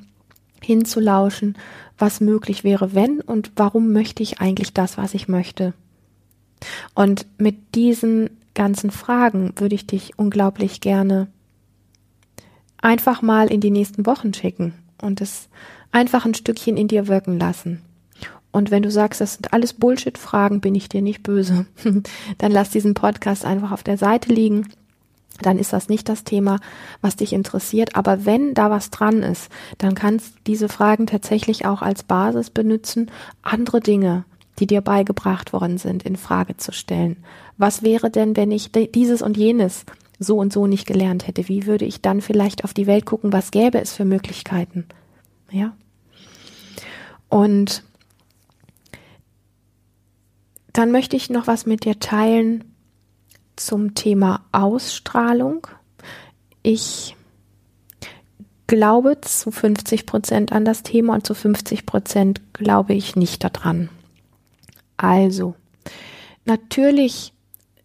hinzulauschen, 0.62 1.56
was 1.98 2.20
möglich 2.20 2.64
wäre, 2.64 2.94
wenn 2.94 3.22
und 3.22 3.52
warum 3.56 3.94
möchte 3.94 4.22
ich 4.22 4.42
eigentlich 4.42 4.74
das, 4.74 4.98
was 4.98 5.14
ich 5.14 5.30
möchte. 5.30 5.74
Und 6.94 7.26
mit 7.38 7.76
diesen 7.76 8.32
ganzen 8.54 8.92
Fragen 8.92 9.54
würde 9.58 9.76
ich 9.76 9.88
dich 9.88 10.18
unglaublich 10.18 10.82
gerne 10.82 11.28
einfach 12.78 13.22
mal 13.22 13.48
in 13.48 13.62
die 13.62 13.72
nächsten 13.72 14.06
Wochen 14.06 14.34
schicken 14.34 14.74
und 15.02 15.22
es 15.22 15.50
einfach 15.92 16.26
ein 16.26 16.34
Stückchen 16.34 16.78
in 16.78 16.88
dir 16.88 17.08
wirken 17.08 17.40
lassen. 17.40 17.82
Und 18.52 18.72
wenn 18.72 18.84
du 18.84 18.90
sagst, 18.90 19.20
das 19.20 19.34
sind 19.34 19.52
alles 19.52 19.74
Bullshit-Fragen, 19.74 20.62
bin 20.62 20.76
ich 20.76 20.88
dir 20.88 21.02
nicht 21.02 21.24
böse. 21.24 21.66
Dann 22.38 22.52
lass 22.54 22.70
diesen 22.70 22.94
Podcast 22.94 23.44
einfach 23.44 23.72
auf 23.72 23.84
der 23.84 23.98
Seite 23.98 24.34
liegen. 24.34 24.70
Dann 25.42 25.60
ist 25.60 25.74
das 25.74 25.90
nicht 25.90 26.08
das 26.08 26.24
Thema, 26.24 26.60
was 27.02 27.18
dich 27.18 27.34
interessiert. 27.34 27.98
Aber 27.98 28.26
wenn 28.26 28.54
da 28.54 28.72
was 28.72 28.92
dran 28.92 29.24
ist, 29.24 29.50
dann 29.78 29.94
kannst 29.94 30.36
du 30.36 30.40
diese 30.48 30.70
Fragen 30.70 31.08
tatsächlich 31.08 31.66
auch 31.66 31.82
als 31.82 32.04
Basis 32.04 32.50
benutzen, 32.50 33.12
andere 33.42 33.82
Dinge, 33.82 34.24
die 34.60 34.68
dir 34.68 34.80
beigebracht 34.80 35.52
worden 35.52 35.78
sind, 35.78 36.04
in 36.04 36.16
Frage 36.16 36.56
zu 36.56 36.72
stellen. 36.72 37.18
Was 37.58 37.84
wäre 37.84 38.10
denn, 38.10 38.38
wenn 38.38 38.52
ich 38.52 38.72
dieses 38.72 39.22
und 39.22 39.36
jenes 39.36 39.86
so 40.20 40.38
und 40.38 40.54
so 40.54 40.68
nicht 40.68 40.88
gelernt 40.88 41.28
hätte, 41.28 41.48
wie 41.48 41.66
würde 41.66 41.86
ich 41.86 42.02
dann 42.02 42.22
vielleicht 42.22 42.64
auf 42.64 42.74
die 42.74 42.88
Welt 42.88 43.06
gucken, 43.06 43.34
was 43.34 43.52
gäbe 43.52 43.80
es 43.80 43.94
für 43.94 44.06
Möglichkeiten? 44.06 44.86
Ja. 45.52 45.76
Und 47.30 47.84
dann 50.74 50.92
möchte 50.92 51.16
ich 51.16 51.30
noch 51.30 51.48
was 51.48 51.66
mit 51.66 51.86
dir 51.86 52.00
teilen 52.00 52.64
zum 53.56 53.96
Thema 53.96 54.46
Ausstrahlung. 54.52 55.68
Ich 56.64 57.16
glaube 58.68 59.20
zu 59.22 59.52
50 59.52 60.06
Prozent 60.06 60.52
an 60.52 60.66
das 60.66 60.84
Thema 60.84 61.14
und 61.14 61.26
zu 61.26 61.34
50 61.34 61.86
Prozent 61.86 62.42
glaube 62.54 62.94
ich 62.94 63.16
nicht 63.16 63.44
daran. 63.44 63.90
Also, 64.98 65.56
natürlich 66.46 67.34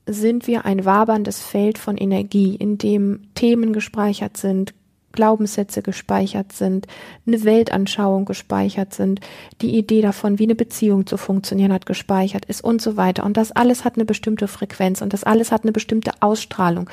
sind 0.07 0.47
wir 0.47 0.65
ein 0.65 0.85
waberndes 0.85 1.41
Feld 1.41 1.79
von 1.79 1.97
Energie, 1.97 2.57
in 2.57 2.79
dem 2.79 3.29
Themen 3.35 3.73
gespeichert 3.73 4.37
sind, 4.37 4.75
Glaubenssätze 5.13 5.83
gespeichert 5.83 6.53
sind, 6.53 6.87
eine 7.27 7.43
Weltanschauung 7.45 8.25
gespeichert 8.25 8.95
sind, 8.95 9.21
die 9.61 9.77
Idee 9.77 10.03
davon, 10.03 10.39
wie 10.39 10.45
eine 10.45 10.55
Beziehung 10.55 11.07
zu 11.07 11.17
funktionieren 11.17 11.73
hat, 11.73 11.87
gespeichert 11.87 12.45
ist 12.45 12.63
und 12.63 12.81
so 12.81 12.97
weiter. 12.97 13.25
Und 13.25 13.37
das 13.37 13.53
alles 13.53 13.85
hat 13.85 13.97
eine 13.97 14.05
bestimmte 14.05 14.47
Frequenz 14.47 15.03
und 15.03 15.13
das 15.13 15.25
alles 15.25 15.51
hat 15.51 15.65
eine 15.65 15.73
bestimmte 15.73 16.13
Ausstrahlung, 16.21 16.89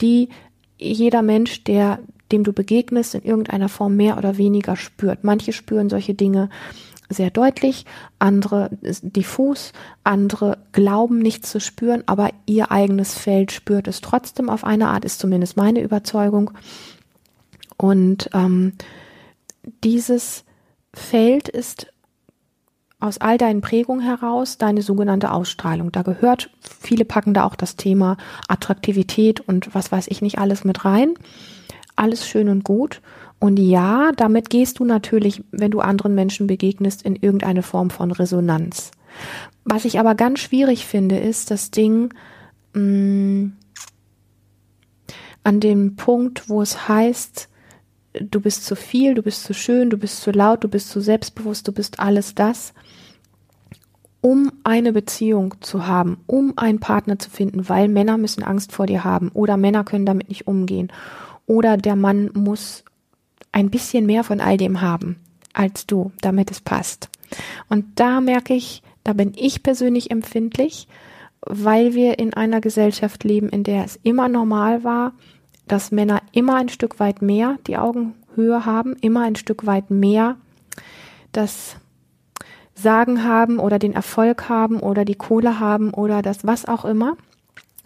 die 0.00 0.28
jeder 0.78 1.22
Mensch, 1.22 1.64
der 1.64 1.98
dem 2.32 2.44
du 2.44 2.52
begegnest, 2.52 3.14
in 3.14 3.22
irgendeiner 3.22 3.68
Form 3.68 3.96
mehr 3.96 4.18
oder 4.18 4.36
weniger 4.36 4.76
spürt. 4.76 5.24
Manche 5.24 5.52
spüren 5.52 5.88
solche 5.88 6.14
Dinge 6.14 6.50
sehr 7.08 7.30
deutlich, 7.30 7.86
andere 8.18 8.70
diffus, 8.82 9.72
andere 10.04 10.58
glauben 10.72 11.18
nichts 11.18 11.50
zu 11.50 11.60
spüren, 11.60 12.02
aber 12.06 12.30
ihr 12.46 12.70
eigenes 12.70 13.16
Feld 13.16 13.52
spürt 13.52 13.88
es 13.88 14.00
trotzdem 14.00 14.50
auf 14.50 14.64
eine 14.64 14.88
Art, 14.88 15.04
ist 15.04 15.18
zumindest 15.18 15.56
meine 15.56 15.80
Überzeugung. 15.82 16.50
Und 17.76 18.28
ähm, 18.34 18.72
dieses 19.84 20.44
Feld 20.92 21.48
ist 21.48 21.92
aus 23.00 23.18
all 23.18 23.38
deinen 23.38 23.60
Prägungen 23.60 24.02
heraus 24.02 24.58
deine 24.58 24.82
sogenannte 24.82 25.30
Ausstrahlung. 25.30 25.92
Da 25.92 26.02
gehört, 26.02 26.50
viele 26.60 27.04
packen 27.04 27.32
da 27.32 27.44
auch 27.44 27.54
das 27.54 27.76
Thema 27.76 28.16
Attraktivität 28.48 29.40
und 29.40 29.74
was 29.74 29.92
weiß 29.92 30.08
ich 30.08 30.20
nicht 30.20 30.38
alles 30.38 30.64
mit 30.64 30.84
rein. 30.84 31.14
Alles 31.94 32.26
schön 32.26 32.48
und 32.48 32.64
gut. 32.64 33.00
Und 33.40 33.58
ja, 33.58 34.10
damit 34.16 34.50
gehst 34.50 34.78
du 34.78 34.84
natürlich, 34.84 35.44
wenn 35.52 35.70
du 35.70 35.80
anderen 35.80 36.14
Menschen 36.14 36.46
begegnest, 36.46 37.02
in 37.02 37.14
irgendeine 37.14 37.62
Form 37.62 37.90
von 37.90 38.10
Resonanz. 38.10 38.90
Was 39.64 39.84
ich 39.84 40.00
aber 40.00 40.14
ganz 40.14 40.40
schwierig 40.40 40.86
finde, 40.86 41.18
ist 41.18 41.50
das 41.50 41.70
Ding 41.70 42.12
mh, 42.74 42.80
mm, 42.80 43.52
an 45.44 45.60
dem 45.60 45.96
Punkt, 45.96 46.48
wo 46.48 46.60
es 46.60 46.88
heißt, 46.88 47.48
du 48.20 48.40
bist 48.40 48.64
zu 48.64 48.76
viel, 48.76 49.14
du 49.14 49.22
bist 49.22 49.44
zu 49.44 49.54
schön, 49.54 49.90
du 49.90 49.96
bist 49.96 50.20
zu 50.20 50.30
laut, 50.30 50.64
du 50.64 50.68
bist 50.68 50.90
zu 50.90 51.00
selbstbewusst, 51.00 51.66
du 51.68 51.72
bist 51.72 52.00
alles 52.00 52.34
das, 52.34 52.74
um 54.20 54.52
eine 54.64 54.92
Beziehung 54.92 55.54
zu 55.60 55.86
haben, 55.86 56.18
um 56.26 56.54
einen 56.56 56.80
Partner 56.80 57.18
zu 57.18 57.30
finden, 57.30 57.68
weil 57.68 57.88
Männer 57.88 58.18
müssen 58.18 58.42
Angst 58.42 58.72
vor 58.72 58.86
dir 58.86 59.04
haben 59.04 59.30
oder 59.32 59.56
Männer 59.56 59.84
können 59.84 60.06
damit 60.06 60.28
nicht 60.28 60.46
umgehen 60.46 60.92
oder 61.46 61.76
der 61.76 61.96
Mann 61.96 62.30
muss 62.34 62.84
ein 63.58 63.70
bisschen 63.70 64.06
mehr 64.06 64.22
von 64.22 64.40
all 64.40 64.56
dem 64.56 64.80
haben 64.80 65.16
als 65.52 65.86
du, 65.86 66.12
damit 66.20 66.52
es 66.52 66.60
passt. 66.60 67.08
Und 67.68 67.84
da 67.96 68.20
merke 68.20 68.54
ich, 68.54 68.82
da 69.02 69.12
bin 69.12 69.32
ich 69.34 69.64
persönlich 69.64 70.12
empfindlich, 70.12 70.86
weil 71.40 71.94
wir 71.94 72.20
in 72.20 72.32
einer 72.32 72.60
Gesellschaft 72.60 73.24
leben, 73.24 73.48
in 73.48 73.64
der 73.64 73.84
es 73.84 73.98
immer 74.04 74.28
normal 74.28 74.84
war, 74.84 75.12
dass 75.66 75.90
Männer 75.90 76.22
immer 76.30 76.54
ein 76.54 76.68
Stück 76.68 77.00
weit 77.00 77.22
mehr 77.22 77.58
die 77.66 77.76
Augenhöhe 77.76 78.64
haben, 78.64 78.94
immer 79.00 79.22
ein 79.22 79.34
Stück 79.34 79.66
weit 79.66 79.90
mehr 79.90 80.36
das 81.32 81.76
Sagen 82.74 83.24
haben 83.24 83.58
oder 83.58 83.80
den 83.80 83.94
Erfolg 83.94 84.48
haben 84.48 84.78
oder 84.78 85.04
die 85.04 85.16
Kohle 85.16 85.58
haben 85.58 85.90
oder 85.92 86.22
das 86.22 86.46
was 86.46 86.66
auch 86.66 86.84
immer, 86.84 87.16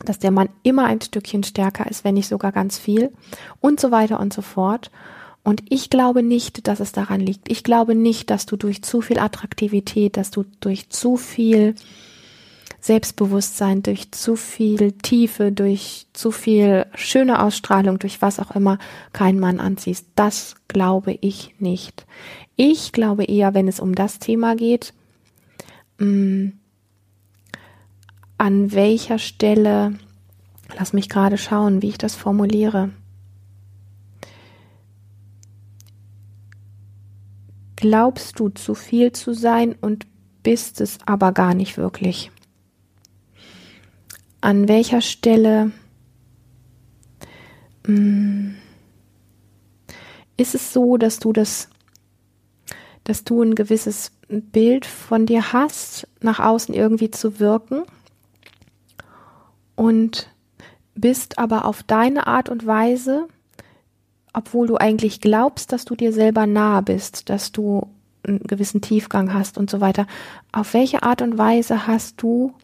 dass 0.04 0.18
der 0.18 0.30
Mann 0.30 0.50
immer 0.62 0.84
ein 0.84 1.00
Stückchen 1.00 1.42
stärker 1.42 1.90
ist, 1.90 2.04
wenn 2.04 2.14
nicht 2.14 2.28
sogar 2.28 2.52
ganz 2.52 2.78
viel 2.78 3.12
und 3.60 3.80
so 3.80 3.90
weiter 3.90 4.20
und 4.20 4.34
so 4.34 4.42
fort. 4.42 4.90
Und 5.44 5.62
ich 5.68 5.90
glaube 5.90 6.22
nicht, 6.22 6.68
dass 6.68 6.80
es 6.80 6.92
daran 6.92 7.20
liegt. 7.20 7.50
Ich 7.50 7.64
glaube 7.64 7.94
nicht, 7.94 8.30
dass 8.30 8.46
du 8.46 8.56
durch 8.56 8.82
zu 8.82 9.00
viel 9.00 9.18
Attraktivität, 9.18 10.16
dass 10.16 10.30
du 10.30 10.44
durch 10.60 10.88
zu 10.90 11.16
viel 11.16 11.74
Selbstbewusstsein, 12.80 13.82
durch 13.82 14.10
zu 14.12 14.36
viel 14.36 14.92
Tiefe, 14.92 15.52
durch 15.52 16.06
zu 16.12 16.30
viel 16.30 16.86
schöne 16.94 17.42
Ausstrahlung, 17.42 17.98
durch 17.98 18.22
was 18.22 18.40
auch 18.40 18.54
immer 18.56 18.78
keinen 19.12 19.40
Mann 19.40 19.60
anziehst. 19.60 20.06
Das 20.16 20.56
glaube 20.68 21.16
ich 21.20 21.54
nicht. 21.58 22.06
Ich 22.56 22.92
glaube 22.92 23.24
eher, 23.24 23.54
wenn 23.54 23.68
es 23.68 23.80
um 23.80 23.94
das 23.94 24.18
Thema 24.18 24.56
geht, 24.56 24.94
mh, 25.98 26.06
mm, 26.06 26.52
an 28.38 28.72
welcher 28.72 29.20
Stelle, 29.20 29.94
lass 30.76 30.92
mich 30.92 31.08
gerade 31.08 31.38
schauen, 31.38 31.80
wie 31.80 31.90
ich 31.90 31.98
das 31.98 32.16
formuliere. 32.16 32.90
Glaubst 37.82 38.38
du 38.38 38.48
zu 38.48 38.76
viel 38.76 39.10
zu 39.10 39.34
sein 39.34 39.74
und 39.80 40.06
bist 40.44 40.80
es 40.80 40.98
aber 41.04 41.32
gar 41.32 41.52
nicht 41.52 41.78
wirklich? 41.78 42.30
An 44.40 44.68
welcher 44.68 45.00
Stelle 45.00 45.72
mh, 47.84 47.98
mm, 47.98 48.54
ist 50.36 50.54
es 50.54 50.72
so, 50.72 50.96
dass 50.96 51.18
du 51.18 51.32
das 51.32 51.70
dass 53.02 53.24
du 53.24 53.42
ein 53.42 53.56
gewisses 53.56 54.12
Bild 54.28 54.86
von 54.86 55.26
dir 55.26 55.52
hast, 55.52 56.06
nach 56.20 56.38
außen 56.38 56.76
irgendwie 56.76 57.10
zu 57.10 57.40
wirken 57.40 57.82
und 59.74 60.30
bist 60.94 61.36
aber 61.36 61.64
auf 61.64 61.82
deine 61.82 62.28
Art 62.28 62.48
und 62.48 62.64
Weise, 62.64 63.26
obwohl 64.32 64.66
du 64.66 64.76
eigentlich 64.76 65.20
glaubst, 65.20 65.72
dass 65.72 65.84
du 65.84 65.94
dir 65.94 66.12
selber 66.12 66.46
nahe 66.46 66.82
bist, 66.82 67.28
dass 67.28 67.52
du 67.52 67.88
einen 68.24 68.40
gewissen 68.40 68.80
Tiefgang 68.80 69.34
hast 69.34 69.58
und 69.58 69.68
so 69.70 69.80
weiter, 69.80 70.06
auf 70.52 70.74
welche 70.74 71.02
Art 71.02 71.22
und 71.22 71.38
Weise 71.38 71.86
hast 71.86 72.22
du 72.22 72.54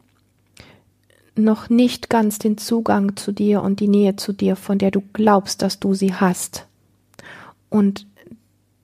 noch 1.34 1.68
nicht 1.68 2.10
ganz 2.10 2.38
den 2.38 2.58
Zugang 2.58 3.16
zu 3.16 3.32
dir 3.32 3.62
und 3.62 3.80
die 3.80 3.88
Nähe 3.88 4.16
zu 4.16 4.32
dir, 4.32 4.56
von 4.56 4.78
der 4.78 4.90
du 4.90 5.02
glaubst, 5.12 5.62
dass 5.62 5.78
du 5.78 5.94
sie 5.94 6.14
hast. 6.14 6.66
Und 7.70 8.06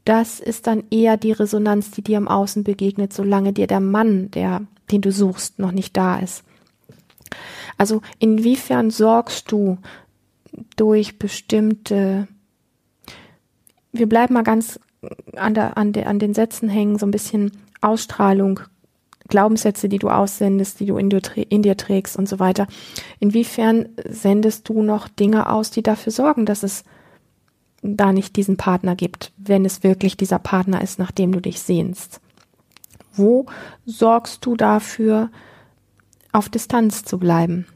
das 0.05 0.40
ist 0.40 0.66
dann 0.66 0.85
eher 0.90 1.16
die 1.16 1.33
Resonanz, 1.33 1.90
die 1.90 2.03
dir 2.03 2.18
im 2.18 2.29
Außen 2.29 2.62
begegnet, 2.62 3.12
solange 3.12 3.53
dir 3.53 3.66
der 3.66 3.81
Mann, 3.81 4.31
der, 4.31 4.62
den 4.90 5.01
du 5.01 5.11
suchst, 5.11 5.59
noch 5.59 5.73
nicht 5.73 5.97
da 5.97 6.18
ist. 6.18 6.44
Also 7.79 8.03
inwiefern 8.18 8.90
sorgst 8.90 9.51
du 9.51 9.79
durch 10.77 11.18
bestimmte, 11.18 12.29
wir 13.94 14.09
bleiben 14.09 14.35
mal 14.35 14.42
ganz 14.42 14.78
an, 15.37 15.54
der, 15.54 15.78
an, 15.78 15.92
der, 15.92 16.09
an 16.09 16.18
den 16.18 16.35
Sätzen 16.35 16.68
hängen, 16.68 16.98
so 16.98 17.07
ein 17.07 17.11
bisschen 17.11 17.52
Ausstrahlung, 17.80 18.61
Glaubenssätze, 19.28 19.88
die 19.88 19.98
du 19.98 20.11
aussendest, 20.11 20.80
die 20.80 20.87
du 20.87 20.98
in 20.98 21.11
in 21.11 21.62
dir 21.62 21.76
trägst 21.76 22.16
und 22.16 22.28
so 22.28 22.38
weiter. 22.38 22.66
Inwiefern 23.20 23.88
sendest 24.07 24.68
du 24.68 24.83
noch 24.83 25.09
Dinge 25.09 25.48
aus, 25.50 25.70
die 25.70 25.83
dafür 25.83 26.12
sorgen, 26.12 26.44
dass 26.44 26.62
es 26.62 26.85
da 27.83 28.12
nicht 28.12 28.37
diesen 28.37 28.57
Partner 28.57 28.96
gibt, 28.96 29.33
wenn 29.37 29.64
es 29.64 29.83
wirklich 29.83 30.16
dieser 30.16 30.38
Partner 30.38 30.83
ist, 30.83 30.98
nach 30.98 31.11
dem 31.11 31.33
du 31.33 31.40
dich 31.40 31.61
sehnst? 31.61 32.20
Wo 33.12 33.46
sorgst 33.87 34.44
du 34.44 34.57
dafür, 34.57 35.30
auf 36.33 36.48
Distanz 36.48 37.04
zu 37.04 37.18
bleiben? 37.18 37.66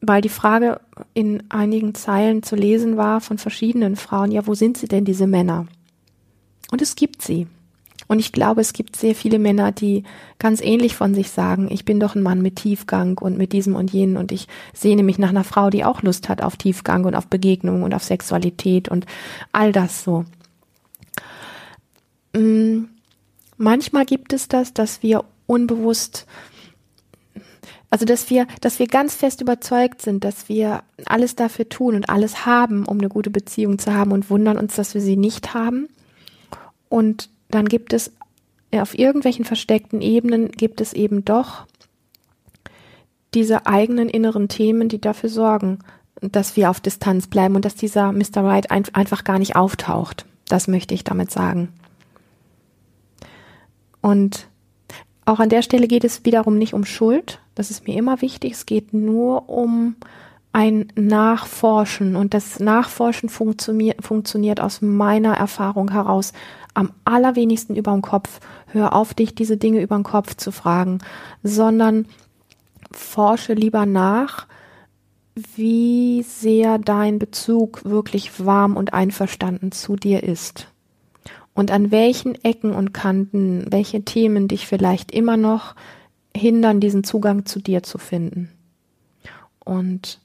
Weil 0.00 0.20
die 0.20 0.28
Frage 0.28 0.80
in 1.14 1.42
einigen 1.48 1.94
Zeilen 1.94 2.42
zu 2.42 2.54
lesen 2.54 2.96
war 2.96 3.20
von 3.20 3.38
verschiedenen 3.38 3.96
Frauen, 3.96 4.30
ja, 4.30 4.46
wo 4.46 4.54
sind 4.54 4.76
sie 4.76 4.88
denn, 4.88 5.04
diese 5.04 5.26
Männer? 5.26 5.66
Und 6.70 6.82
es 6.82 6.96
gibt 6.96 7.22
sie. 7.22 7.46
Und 8.08 8.20
ich 8.20 8.32
glaube, 8.32 8.60
es 8.60 8.72
gibt 8.72 8.94
sehr 8.94 9.14
viele 9.14 9.38
Männer, 9.38 9.72
die 9.72 10.04
ganz 10.38 10.60
ähnlich 10.60 10.94
von 10.94 11.14
sich 11.14 11.30
sagen, 11.30 11.68
ich 11.70 11.84
bin 11.84 11.98
doch 11.98 12.14
ein 12.14 12.22
Mann 12.22 12.40
mit 12.40 12.56
Tiefgang 12.56 13.18
und 13.18 13.36
mit 13.36 13.52
diesem 13.52 13.74
und 13.74 13.92
jenen 13.92 14.16
und 14.16 14.30
ich 14.30 14.46
sehne 14.72 15.02
mich 15.02 15.18
nach 15.18 15.30
einer 15.30 15.44
Frau, 15.44 15.70
die 15.70 15.84
auch 15.84 16.02
Lust 16.02 16.28
hat 16.28 16.42
auf 16.42 16.56
Tiefgang 16.56 17.04
und 17.04 17.14
auf 17.14 17.26
Begegnung 17.26 17.82
und 17.82 17.94
auf 17.94 18.04
Sexualität 18.04 18.88
und 18.88 19.06
all 19.50 19.72
das 19.72 20.04
so. 20.04 20.24
Mm, 22.32 22.84
manchmal 23.56 24.04
gibt 24.04 24.32
es 24.32 24.46
das, 24.46 24.72
dass 24.72 25.02
wir 25.02 25.24
unbewusst 25.46 26.26
also, 27.90 28.04
dass 28.04 28.30
wir, 28.30 28.46
dass 28.60 28.78
wir 28.78 28.88
ganz 28.88 29.14
fest 29.14 29.40
überzeugt 29.40 30.02
sind, 30.02 30.24
dass 30.24 30.48
wir 30.48 30.82
alles 31.04 31.36
dafür 31.36 31.68
tun 31.68 31.94
und 31.94 32.10
alles 32.10 32.44
haben, 32.44 32.84
um 32.84 32.98
eine 32.98 33.08
gute 33.08 33.30
Beziehung 33.30 33.78
zu 33.78 33.94
haben 33.94 34.12
und 34.12 34.28
wundern 34.28 34.58
uns, 34.58 34.74
dass 34.74 34.94
wir 34.94 35.00
sie 35.00 35.16
nicht 35.16 35.54
haben. 35.54 35.88
Und 36.88 37.30
dann 37.48 37.66
gibt 37.68 37.92
es 37.92 38.12
auf 38.72 38.98
irgendwelchen 38.98 39.44
versteckten 39.44 40.00
Ebenen 40.00 40.50
gibt 40.50 40.80
es 40.80 40.92
eben 40.92 41.24
doch 41.24 41.66
diese 43.34 43.66
eigenen 43.66 44.08
inneren 44.08 44.48
Themen, 44.48 44.88
die 44.88 45.00
dafür 45.00 45.28
sorgen, 45.28 45.78
dass 46.20 46.56
wir 46.56 46.70
auf 46.70 46.80
Distanz 46.80 47.26
bleiben 47.26 47.54
und 47.54 47.64
dass 47.64 47.74
dieser 47.74 48.12
Mr. 48.12 48.42
Right 48.42 48.70
ein, 48.70 48.84
einfach 48.94 49.24
gar 49.24 49.38
nicht 49.38 49.56
auftaucht. 49.56 50.24
Das 50.48 50.68
möchte 50.68 50.94
ich 50.94 51.04
damit 51.04 51.30
sagen. 51.30 51.68
Und 54.00 54.48
auch 55.24 55.40
an 55.40 55.48
der 55.48 55.62
Stelle 55.62 55.88
geht 55.88 56.04
es 56.04 56.24
wiederum 56.24 56.56
nicht 56.58 56.72
um 56.72 56.84
Schuld. 56.84 57.40
Das 57.56 57.70
ist 57.72 57.88
mir 57.88 57.96
immer 57.96 58.22
wichtig. 58.22 58.52
Es 58.52 58.66
geht 58.66 58.92
nur 58.92 59.48
um 59.48 59.96
ein 60.52 60.88
Nachforschen. 60.94 62.14
Und 62.14 62.32
das 62.32 62.60
Nachforschen 62.60 63.28
funktioniert, 63.28 64.04
funktioniert 64.04 64.60
aus 64.60 64.82
meiner 64.82 65.34
Erfahrung 65.34 65.90
heraus 65.90 66.32
am 66.74 66.92
allerwenigsten 67.04 67.74
über 67.74 67.92
den 67.92 68.02
Kopf. 68.02 68.40
Hör 68.68 68.94
auf, 68.94 69.14
dich 69.14 69.34
diese 69.34 69.56
Dinge 69.56 69.80
über 69.80 69.96
den 69.96 70.04
Kopf 70.04 70.36
zu 70.36 70.52
fragen, 70.52 70.98
sondern 71.42 72.06
forsche 72.92 73.54
lieber 73.54 73.86
nach, 73.86 74.46
wie 75.56 76.22
sehr 76.22 76.78
dein 76.78 77.18
Bezug 77.18 77.84
wirklich 77.84 78.44
warm 78.44 78.76
und 78.76 78.92
einverstanden 78.94 79.72
zu 79.72 79.96
dir 79.96 80.22
ist. 80.22 80.68
Und 81.54 81.70
an 81.70 81.90
welchen 81.90 82.34
Ecken 82.44 82.72
und 82.72 82.92
Kanten, 82.92 83.64
welche 83.70 84.04
Themen 84.04 84.46
dich 84.46 84.66
vielleicht 84.66 85.10
immer 85.10 85.38
noch 85.38 85.74
hindern, 86.36 86.80
diesen 86.80 87.04
Zugang 87.04 87.46
zu 87.46 87.60
dir 87.60 87.82
zu 87.82 87.98
finden. 87.98 88.50
Und 89.58 90.20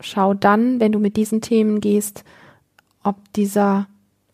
schau 0.00 0.34
dann, 0.34 0.80
wenn 0.80 0.92
du 0.92 0.98
mit 0.98 1.16
diesen 1.16 1.40
Themen 1.40 1.80
gehst, 1.80 2.24
ob 3.02 3.16
dieser 3.34 3.86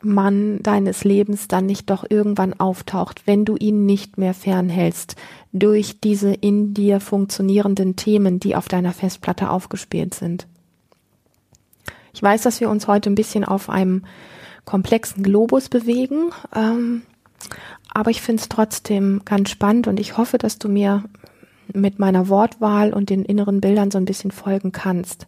Mann 0.05 0.63
deines 0.63 1.05
Lebens 1.05 1.49
dann 1.49 1.67
nicht 1.67 1.91
doch 1.91 2.05
irgendwann 2.09 2.55
auftaucht, 2.55 3.27
wenn 3.27 3.45
du 3.45 3.57
ihn 3.57 3.87
nicht 3.87 4.19
mehr 4.19 4.35
fernhältst 4.35 5.17
durch 5.53 6.01
diese 6.01 6.33
in 6.33 6.75
dir 6.75 7.01
funktionierenden 7.01 7.97
Themen, 7.97 8.41
die 8.41 8.57
auf 8.57 8.69
deiner 8.69 8.93
Festplatte 8.93 9.51
aufgespielt 9.51 10.15
sind. 10.15 10.47
Ich 12.13 12.23
weiß, 12.23 12.43
dass 12.43 12.61
wir 12.61 12.69
uns 12.69 12.89
heute 12.89 13.11
ein 13.11 13.15
bisschen 13.15 13.45
auf 13.45 13.71
einem 13.71 14.05
komplexen 14.65 15.23
Globus 15.23 15.69
bewegen, 15.69 16.31
ähm, 16.55 17.03
aber 17.93 18.11
ich 18.11 18.23
finde 18.23 18.43
es 18.43 18.49
trotzdem 18.49 19.23
ganz 19.25 19.51
spannend 19.51 19.87
und 19.87 19.99
ich 19.99 20.17
hoffe, 20.17 20.39
dass 20.39 20.59
du 20.59 20.69
mir 20.69 21.05
mit 21.73 21.99
meiner 21.99 22.29
Wortwahl 22.29 22.93
und 22.93 23.11
den 23.11 23.25
inneren 23.25 23.61
Bildern 23.61 23.91
so 23.91 23.99
ein 23.99 24.05
bisschen 24.05 24.31
folgen 24.31 24.73
kannst. 24.73 25.27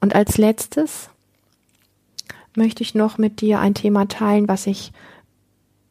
Und 0.00 0.14
als 0.14 0.36
letztes 0.38 1.10
möchte 2.54 2.82
ich 2.82 2.94
noch 2.94 3.18
mit 3.18 3.40
dir 3.40 3.60
ein 3.60 3.74
Thema 3.74 4.08
teilen, 4.08 4.48
was 4.48 4.66
ich 4.66 4.92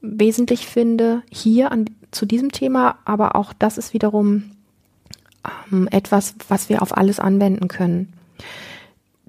wesentlich 0.01 0.67
finde 0.67 1.23
hier 1.29 1.71
an, 1.71 1.85
zu 2.11 2.25
diesem 2.25 2.51
Thema, 2.51 2.97
aber 3.05 3.35
auch 3.35 3.53
das 3.53 3.77
ist 3.77 3.93
wiederum 3.93 4.51
ähm, 5.71 5.87
etwas, 5.91 6.35
was 6.47 6.69
wir 6.69 6.81
auf 6.81 6.97
alles 6.97 7.19
anwenden 7.19 7.67
können. 7.67 8.13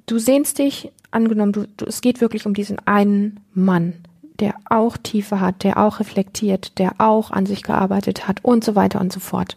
Du 0.06 0.18
sehnst 0.18 0.58
dich, 0.58 0.90
angenommen, 1.10 1.52
du, 1.52 1.68
du, 1.76 1.86
es 1.86 2.00
geht 2.00 2.20
wirklich 2.20 2.46
um 2.46 2.54
diesen 2.54 2.78
einen 2.86 3.40
Mann, 3.54 3.94
der 4.40 4.54
auch 4.64 4.96
Tiefe 4.96 5.40
hat, 5.40 5.62
der 5.62 5.76
auch 5.76 6.00
reflektiert, 6.00 6.78
der 6.78 6.94
auch 6.98 7.30
an 7.30 7.46
sich 7.46 7.62
gearbeitet 7.62 8.26
hat 8.26 8.44
und 8.44 8.64
so 8.64 8.74
weiter 8.74 9.00
und 9.00 9.12
so 9.12 9.20
fort. 9.20 9.56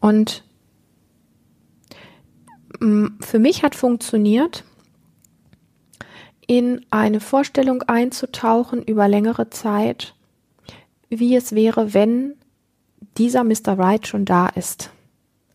Und 0.00 0.44
mm, 2.80 3.06
für 3.20 3.38
mich 3.38 3.62
hat 3.62 3.74
funktioniert, 3.74 4.64
in 6.46 6.84
eine 6.90 7.20
Vorstellung 7.20 7.82
einzutauchen 7.82 8.82
über 8.82 9.06
längere 9.06 9.50
Zeit, 9.50 10.16
wie 11.08 11.36
es 11.36 11.54
wäre, 11.54 11.94
wenn 11.94 12.34
dieser 13.18 13.44
Mr. 13.44 13.78
Wright 13.78 14.08
schon 14.08 14.24
da 14.24 14.48
ist. 14.48 14.90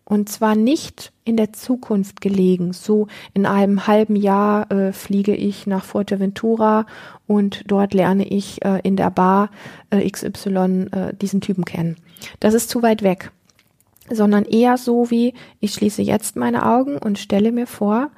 Und 0.05 0.29
zwar 0.29 0.55
nicht 0.55 1.11
in 1.25 1.35
der 1.35 1.51
Zukunft 1.51 2.21
gelegen. 2.21 2.71
So 2.71 3.07
in 3.33 3.45
einem 3.45 3.87
halben 3.87 4.15
Jahr 4.15 4.71
äh, 4.71 4.93
fliege 4.93 5.35
ich 5.35 5.65
nach 5.65 5.83
Fuerteventura 5.83 6.85
und 7.27 7.63
dort 7.67 7.93
lerne 7.93 8.25
ich 8.27 8.63
äh, 8.63 8.79
in 8.83 8.95
der 8.95 9.09
Bar 9.09 9.49
äh, 9.89 10.09
XY 10.09 10.87
äh, 10.91 11.13
diesen 11.19 11.41
Typen 11.41 11.65
kennen. 11.65 11.97
Das 12.39 12.53
ist 12.53 12.69
zu 12.69 12.83
weit 12.83 13.01
weg. 13.01 13.31
Sondern 14.09 14.45
eher 14.45 14.77
so 14.77 15.09
wie, 15.09 15.33
ich 15.59 15.73
schließe 15.73 16.01
jetzt 16.01 16.35
meine 16.35 16.65
Augen 16.65 16.97
und 16.97 17.17
stelle 17.17 17.51
mir 17.51 17.67
vor, 17.67 18.11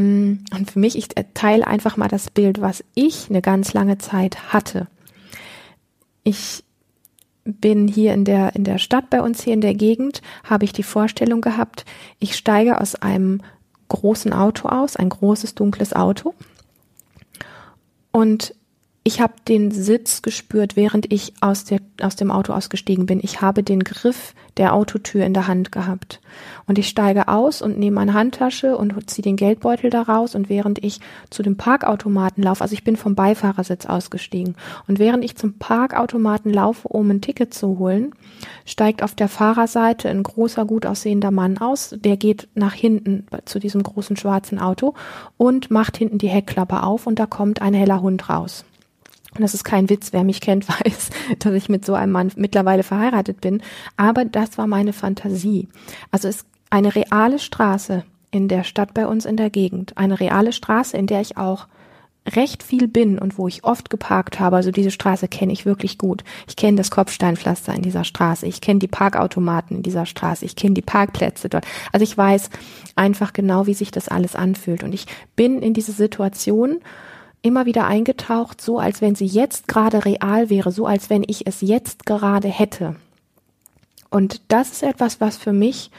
Mm, 0.00 0.44
und 0.54 0.70
für 0.70 0.78
mich, 0.78 0.96
ich 0.96 1.08
teile 1.34 1.66
einfach 1.66 1.96
mal 1.96 2.08
das 2.08 2.30
Bild, 2.30 2.60
was 2.60 2.84
ich 2.94 3.28
eine 3.28 3.42
ganz 3.42 3.74
lange 3.74 3.98
Zeit 3.98 4.52
hatte. 4.52 4.86
Ich 6.22 6.64
bin 7.44 7.88
hier 7.88 8.14
in 8.14 8.24
der, 8.24 8.54
in 8.54 8.64
der 8.64 8.78
Stadt 8.78 9.10
bei 9.10 9.20
uns 9.22 9.42
hier 9.42 9.54
in 9.54 9.60
der 9.60 9.74
Gegend, 9.74 10.22
habe 10.44 10.64
ich 10.64 10.72
die 10.72 10.82
Vorstellung 10.82 11.40
gehabt, 11.40 11.84
ich 12.18 12.36
steige 12.36 12.80
aus 12.80 12.94
einem 12.94 13.42
großen 13.88 14.32
Auto 14.32 14.68
aus, 14.68 14.96
ein 14.96 15.08
großes 15.08 15.54
dunkles 15.54 15.92
Auto. 15.92 16.34
Und 18.12 18.54
ich 19.02 19.22
habe 19.22 19.32
den 19.48 19.70
Sitz 19.70 20.20
gespürt, 20.20 20.76
während 20.76 21.10
ich 21.10 21.32
aus, 21.40 21.64
der, 21.64 21.80
aus 22.02 22.16
dem 22.16 22.30
Auto 22.30 22.52
ausgestiegen 22.52 23.06
bin. 23.06 23.18
Ich 23.22 23.40
habe 23.40 23.62
den 23.62 23.82
Griff 23.82 24.34
der 24.58 24.74
Autotür 24.74 25.24
in 25.24 25.32
der 25.32 25.46
Hand 25.46 25.72
gehabt. 25.72 26.20
Und 26.66 26.78
ich 26.78 26.86
steige 26.86 27.28
aus 27.28 27.62
und 27.62 27.78
nehme 27.78 27.94
meine 27.94 28.12
Handtasche 28.12 28.76
und 28.76 29.08
ziehe 29.08 29.22
den 29.22 29.36
Geldbeutel 29.36 29.88
daraus. 29.88 30.34
Und 30.34 30.50
während 30.50 30.84
ich 30.84 31.00
zu 31.30 31.42
dem 31.42 31.56
Parkautomaten 31.56 32.42
laufe, 32.42 32.60
also 32.62 32.74
ich 32.74 32.84
bin 32.84 32.96
vom 32.96 33.14
Beifahrersitz 33.14 33.86
ausgestiegen. 33.86 34.54
Und 34.86 34.98
während 34.98 35.24
ich 35.24 35.34
zum 35.34 35.54
Parkautomaten 35.54 36.52
laufe, 36.52 36.86
um 36.86 37.10
ein 37.10 37.22
Ticket 37.22 37.54
zu 37.54 37.78
holen, 37.78 38.14
steigt 38.66 39.02
auf 39.02 39.14
der 39.14 39.28
Fahrerseite 39.28 40.10
ein 40.10 40.22
großer, 40.22 40.66
gut 40.66 40.84
aussehender 40.84 41.30
Mann 41.30 41.56
aus. 41.56 41.94
Der 41.98 42.18
geht 42.18 42.48
nach 42.54 42.74
hinten 42.74 43.24
zu 43.46 43.60
diesem 43.60 43.82
großen 43.82 44.18
schwarzen 44.18 44.58
Auto 44.58 44.92
und 45.38 45.70
macht 45.70 45.96
hinten 45.96 46.18
die 46.18 46.28
Heckklappe 46.28 46.82
auf 46.82 47.06
und 47.06 47.18
da 47.18 47.24
kommt 47.24 47.62
ein 47.62 47.72
heller 47.72 48.02
Hund 48.02 48.28
raus. 48.28 48.66
Und 49.34 49.42
das 49.42 49.54
ist 49.54 49.64
kein 49.64 49.88
Witz, 49.88 50.12
wer 50.12 50.24
mich 50.24 50.40
kennt, 50.40 50.68
weiß, 50.84 51.10
dass 51.38 51.54
ich 51.54 51.68
mit 51.68 51.84
so 51.84 51.94
einem 51.94 52.12
Mann 52.12 52.32
mittlerweile 52.36 52.82
verheiratet 52.82 53.40
bin. 53.40 53.62
Aber 53.96 54.24
das 54.24 54.58
war 54.58 54.66
meine 54.66 54.92
Fantasie. 54.92 55.68
Also 56.10 56.28
es 56.28 56.44
eine 56.70 56.94
reale 56.94 57.38
Straße 57.38 58.04
in 58.30 58.48
der 58.48 58.64
Stadt 58.64 58.94
bei 58.94 59.06
uns 59.06 59.24
in 59.24 59.36
der 59.36 59.50
Gegend. 59.50 59.98
Eine 59.98 60.20
reale 60.20 60.52
Straße, 60.52 60.96
in 60.96 61.06
der 61.06 61.20
ich 61.20 61.36
auch 61.36 61.66
recht 62.28 62.62
viel 62.62 62.86
bin 62.86 63.18
und 63.18 63.38
wo 63.38 63.48
ich 63.48 63.64
oft 63.64 63.90
geparkt 63.90 64.38
habe. 64.38 64.56
Also 64.56 64.70
diese 64.70 64.90
Straße 64.90 65.26
kenne 65.26 65.52
ich 65.52 65.66
wirklich 65.66 65.98
gut. 65.98 66.22
Ich 66.46 66.54
kenne 66.54 66.76
das 66.76 66.90
Kopfsteinpflaster 66.90 67.74
in 67.74 67.82
dieser 67.82 68.04
Straße. 68.04 68.46
Ich 68.46 68.60
kenne 68.60 68.78
die 68.78 68.88
Parkautomaten 68.88 69.78
in 69.78 69.82
dieser 69.82 70.06
Straße. 70.06 70.44
Ich 70.44 70.54
kenne 70.54 70.74
die 70.74 70.82
Parkplätze 70.82 71.48
dort. 71.48 71.66
Also 71.92 72.04
ich 72.04 72.16
weiß 72.16 72.50
einfach 72.94 73.32
genau, 73.32 73.66
wie 73.66 73.74
sich 73.74 73.90
das 73.90 74.08
alles 74.08 74.36
anfühlt. 74.36 74.84
Und 74.84 74.92
ich 74.92 75.06
bin 75.34 75.60
in 75.62 75.74
diese 75.74 75.92
Situation 75.92 76.80
immer 77.42 77.66
wieder 77.66 77.86
eingetaucht, 77.86 78.60
so 78.60 78.78
als 78.78 79.00
wenn 79.00 79.14
sie 79.14 79.26
jetzt 79.26 79.68
gerade 79.68 80.04
real 80.04 80.50
wäre, 80.50 80.72
so 80.72 80.86
als 80.86 81.10
wenn 81.10 81.24
ich 81.26 81.46
es 81.46 81.60
jetzt 81.60 82.06
gerade 82.06 82.48
hätte. 82.48 82.96
Und 84.10 84.42
das 84.48 84.72
ist 84.72 84.82
etwas, 84.82 85.20
was 85.20 85.36
für 85.36 85.52
mich 85.52 85.90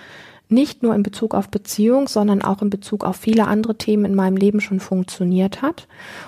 nicht 0.52 0.84
nur 0.84 0.94
in 0.94 1.02
Bezug 1.02 1.34
auf 1.34 1.48
Beziehung, 1.48 2.10
sondern 2.10 2.42
auch 2.42 2.62
in 2.62 2.70
Bezug 2.70 3.06
auf 3.06 3.16
viele 3.16 3.48
andere 3.48 3.78
Themen 3.78 4.04
in 4.04 4.16
meinem 4.16 4.36
Leben 4.36 4.60
schon 4.60 4.82
funktioniert 4.82 5.62
hat. 5.62 5.88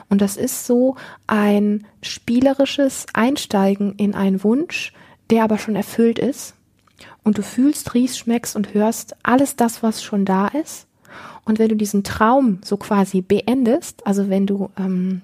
Und 0.09 0.21
das 0.21 0.37
ist 0.37 0.65
so 0.65 0.95
ein 1.27 1.85
spielerisches 2.01 3.05
Einsteigen 3.13 3.95
in 3.97 4.15
einen 4.15 4.43
Wunsch, 4.43 4.93
der 5.29 5.43
aber 5.43 5.57
schon 5.57 5.75
erfüllt 5.75 6.19
ist. 6.19 6.55
Und 7.23 7.37
du 7.37 7.43
fühlst, 7.43 7.93
riechst, 7.93 8.17
schmeckst 8.17 8.55
und 8.55 8.73
hörst 8.73 9.15
alles 9.23 9.57
das, 9.57 9.83
was 9.83 10.01
schon 10.01 10.23
da 10.23 10.47
ist. 10.47 10.87
Und 11.45 11.59
wenn 11.59 11.69
du 11.69 11.75
diesen 11.75 12.03
Traum 12.03 12.59
so 12.63 12.77
quasi 12.77 13.21
beendest, 13.21 14.05
also 14.05 14.29
wenn 14.29 14.47
du 14.47 14.69
ähm, 14.77 15.21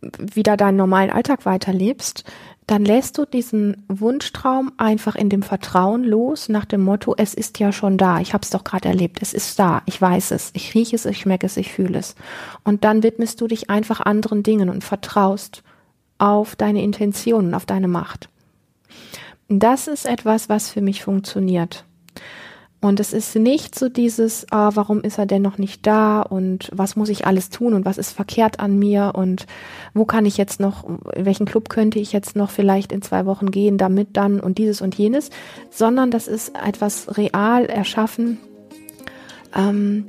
wieder 0.00 0.56
deinen 0.56 0.76
normalen 0.76 1.10
Alltag 1.10 1.44
weiterlebst, 1.44 2.24
dann 2.66 2.84
lässt 2.84 3.18
du 3.18 3.24
diesen 3.24 3.84
Wunschtraum 3.88 4.70
einfach 4.76 5.16
in 5.16 5.28
dem 5.28 5.42
Vertrauen 5.42 6.04
los, 6.04 6.48
nach 6.48 6.64
dem 6.64 6.82
Motto, 6.82 7.16
es 7.18 7.34
ist 7.34 7.58
ja 7.58 7.72
schon 7.72 7.98
da, 7.98 8.20
ich 8.20 8.32
habe 8.32 8.44
es 8.44 8.50
doch 8.50 8.62
gerade 8.62 8.88
erlebt, 8.88 9.18
es 9.22 9.34
ist 9.34 9.58
da, 9.58 9.82
ich 9.86 10.00
weiß 10.00 10.30
es, 10.30 10.50
ich 10.52 10.72
rieche 10.72 10.94
es, 10.94 11.04
ich 11.04 11.18
schmecke 11.18 11.46
es, 11.46 11.56
ich 11.56 11.72
fühle 11.72 11.98
es. 11.98 12.14
Und 12.62 12.84
dann 12.84 13.02
widmest 13.02 13.40
du 13.40 13.48
dich 13.48 13.70
einfach 13.70 14.00
anderen 14.00 14.44
Dingen 14.44 14.68
und 14.68 14.84
vertraust 14.84 15.64
auf 16.18 16.54
deine 16.54 16.82
Intentionen, 16.82 17.54
auf 17.54 17.66
deine 17.66 17.88
Macht. 17.88 18.28
Das 19.48 19.88
ist 19.88 20.06
etwas, 20.06 20.48
was 20.48 20.70
für 20.70 20.80
mich 20.80 21.02
funktioniert. 21.02 21.84
Und 22.82 22.98
es 22.98 23.12
ist 23.12 23.36
nicht 23.36 23.78
so 23.78 23.90
dieses, 23.90 24.46
ah, 24.50 24.70
warum 24.74 25.02
ist 25.02 25.18
er 25.18 25.26
denn 25.26 25.42
noch 25.42 25.58
nicht 25.58 25.86
da 25.86 26.22
und 26.22 26.70
was 26.72 26.96
muss 26.96 27.10
ich 27.10 27.26
alles 27.26 27.50
tun 27.50 27.74
und 27.74 27.84
was 27.84 27.98
ist 27.98 28.12
verkehrt 28.12 28.58
an 28.58 28.78
mir 28.78 29.12
und 29.14 29.46
wo 29.92 30.06
kann 30.06 30.24
ich 30.24 30.38
jetzt 30.38 30.60
noch, 30.60 30.88
in 31.14 31.26
welchen 31.26 31.44
Club 31.44 31.68
könnte 31.68 31.98
ich 31.98 32.12
jetzt 32.12 32.36
noch 32.36 32.50
vielleicht 32.50 32.90
in 32.92 33.02
zwei 33.02 33.26
Wochen 33.26 33.50
gehen, 33.50 33.76
damit 33.76 34.16
dann 34.16 34.40
und 34.40 34.56
dieses 34.56 34.80
und 34.80 34.94
jenes, 34.94 35.28
sondern 35.68 36.10
das 36.10 36.26
ist 36.26 36.52
etwas 36.56 37.18
real 37.18 37.66
erschaffen, 37.66 38.38
ähm, 39.54 40.06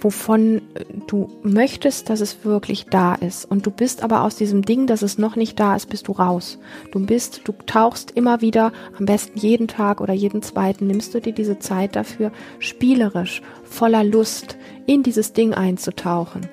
wovon 0.00 0.62
du 1.06 1.28
möchtest, 1.42 2.10
dass 2.10 2.20
es 2.20 2.44
wirklich 2.44 2.86
da 2.86 3.14
ist. 3.14 3.44
Und 3.44 3.66
du 3.66 3.70
bist 3.70 4.02
aber 4.02 4.24
aus 4.24 4.36
diesem 4.36 4.62
Ding, 4.62 4.86
dass 4.86 5.02
es 5.02 5.18
noch 5.18 5.36
nicht 5.36 5.58
da 5.60 5.76
ist, 5.76 5.86
bist 5.86 6.08
du 6.08 6.12
raus. 6.12 6.58
Du 6.92 7.04
bist, 7.04 7.42
du 7.44 7.52
tauchst 7.66 8.10
immer 8.12 8.40
wieder, 8.40 8.72
am 8.98 9.06
besten 9.06 9.38
jeden 9.38 9.68
Tag 9.68 10.00
oder 10.00 10.14
jeden 10.14 10.42
zweiten, 10.42 10.86
nimmst 10.86 11.14
du 11.14 11.20
dir 11.20 11.32
diese 11.32 11.58
Zeit 11.58 11.96
dafür, 11.96 12.32
spielerisch, 12.58 13.42
voller 13.64 14.04
Lust 14.04 14.56
in 14.86 15.02
dieses 15.02 15.32
Ding 15.32 15.54
einzutauchen. 15.54 16.48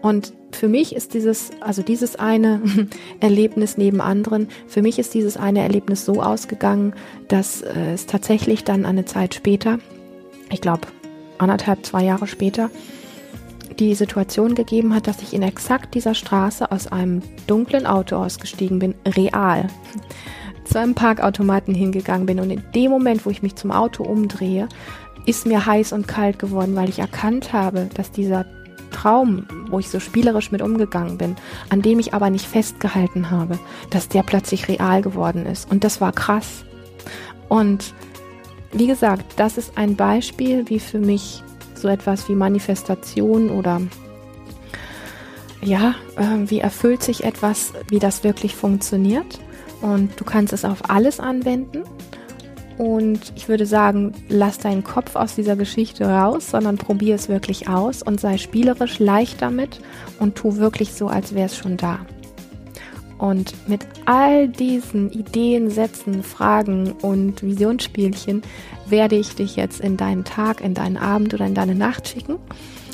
Und 0.00 0.32
für 0.52 0.68
mich 0.68 0.94
ist 0.94 1.14
dieses, 1.14 1.50
also 1.60 1.82
dieses 1.82 2.16
eine 2.16 2.62
Erlebnis 3.20 3.76
neben 3.76 4.00
anderen, 4.00 4.48
für 4.66 4.82
mich 4.82 4.98
ist 4.98 5.14
dieses 5.14 5.36
eine 5.36 5.60
Erlebnis 5.62 6.04
so 6.04 6.22
ausgegangen, 6.22 6.94
dass 7.28 7.62
äh, 7.62 7.92
es 7.92 8.06
tatsächlich 8.06 8.64
dann 8.64 8.86
eine 8.86 9.04
Zeit 9.04 9.34
später, 9.34 9.78
ich 10.50 10.60
glaube 10.60 10.88
anderthalb, 11.38 11.84
zwei 11.84 12.04
Jahre 12.04 12.26
später 12.26 12.70
die 13.78 13.94
Situation 13.94 14.54
gegeben 14.54 14.94
hat, 14.94 15.06
dass 15.06 15.22
ich 15.22 15.32
in 15.32 15.42
exakt 15.42 15.94
dieser 15.94 16.14
Straße 16.14 16.70
aus 16.70 16.88
einem 16.88 17.22
dunklen 17.46 17.86
Auto 17.86 18.16
ausgestiegen 18.16 18.78
bin, 18.78 18.94
real, 19.06 19.68
zu 20.64 20.78
einem 20.78 20.94
Parkautomaten 20.94 21.74
hingegangen 21.74 22.26
bin 22.26 22.40
und 22.40 22.50
in 22.50 22.62
dem 22.74 22.90
Moment, 22.90 23.24
wo 23.24 23.30
ich 23.30 23.42
mich 23.42 23.56
zum 23.56 23.70
Auto 23.70 24.02
umdrehe, 24.04 24.68
ist 25.26 25.46
mir 25.46 25.64
heiß 25.66 25.92
und 25.92 26.08
kalt 26.08 26.38
geworden, 26.38 26.74
weil 26.76 26.88
ich 26.88 26.98
erkannt 26.98 27.52
habe, 27.52 27.88
dass 27.94 28.10
dieser 28.10 28.46
Traum, 28.90 29.46
wo 29.68 29.78
ich 29.78 29.88
so 29.88 30.00
spielerisch 30.00 30.50
mit 30.50 30.62
umgegangen 30.62 31.18
bin, 31.18 31.36
an 31.68 31.82
dem 31.82 31.98
ich 31.98 32.14
aber 32.14 32.30
nicht 32.30 32.46
festgehalten 32.46 33.30
habe, 33.30 33.58
dass 33.90 34.08
der 34.08 34.22
plötzlich 34.22 34.68
real 34.68 35.02
geworden 35.02 35.46
ist. 35.46 35.70
Und 35.70 35.84
das 35.84 36.00
war 36.00 36.12
krass. 36.12 36.64
Und 37.48 37.94
wie 38.72 38.86
gesagt, 38.86 39.34
das 39.36 39.58
ist 39.58 39.72
ein 39.76 39.96
Beispiel, 39.96 40.68
wie 40.68 40.80
für 40.80 40.98
mich 40.98 41.42
so 41.74 41.88
etwas 41.88 42.28
wie 42.28 42.34
Manifestation 42.34 43.50
oder 43.50 43.80
ja, 45.62 45.94
äh, 46.16 46.50
wie 46.50 46.60
erfüllt 46.60 47.02
sich 47.02 47.24
etwas, 47.24 47.72
wie 47.88 47.98
das 47.98 48.24
wirklich 48.24 48.54
funktioniert. 48.54 49.40
Und 49.80 50.18
du 50.18 50.24
kannst 50.24 50.52
es 50.52 50.64
auf 50.64 50.90
alles 50.90 51.20
anwenden. 51.20 51.84
Und 52.78 53.32
ich 53.34 53.48
würde 53.48 53.66
sagen, 53.66 54.12
lass 54.28 54.58
deinen 54.58 54.84
Kopf 54.84 55.16
aus 55.16 55.34
dieser 55.34 55.56
Geschichte 55.56 56.04
raus, 56.06 56.50
sondern 56.50 56.78
probier 56.78 57.16
es 57.16 57.28
wirklich 57.28 57.68
aus 57.68 58.02
und 58.02 58.20
sei 58.20 58.38
spielerisch 58.38 59.00
leicht 59.00 59.42
damit 59.42 59.80
und 60.20 60.36
tu 60.36 60.56
wirklich 60.56 60.92
so, 60.94 61.08
als 61.08 61.34
wäre 61.34 61.46
es 61.46 61.56
schon 61.56 61.76
da. 61.76 61.98
Und 63.18 63.68
mit 63.68 63.86
all 64.04 64.48
diesen 64.48 65.10
Ideen, 65.10 65.70
Sätzen, 65.70 66.22
Fragen 66.22 66.92
und 67.02 67.42
Visionsspielchen 67.42 68.42
werde 68.86 69.16
ich 69.16 69.34
dich 69.34 69.56
jetzt 69.56 69.80
in 69.80 69.96
deinen 69.96 70.24
Tag, 70.24 70.60
in 70.60 70.74
deinen 70.74 70.96
Abend 70.96 71.34
oder 71.34 71.46
in 71.46 71.54
deine 71.54 71.74
Nacht 71.74 72.08
schicken. 72.08 72.36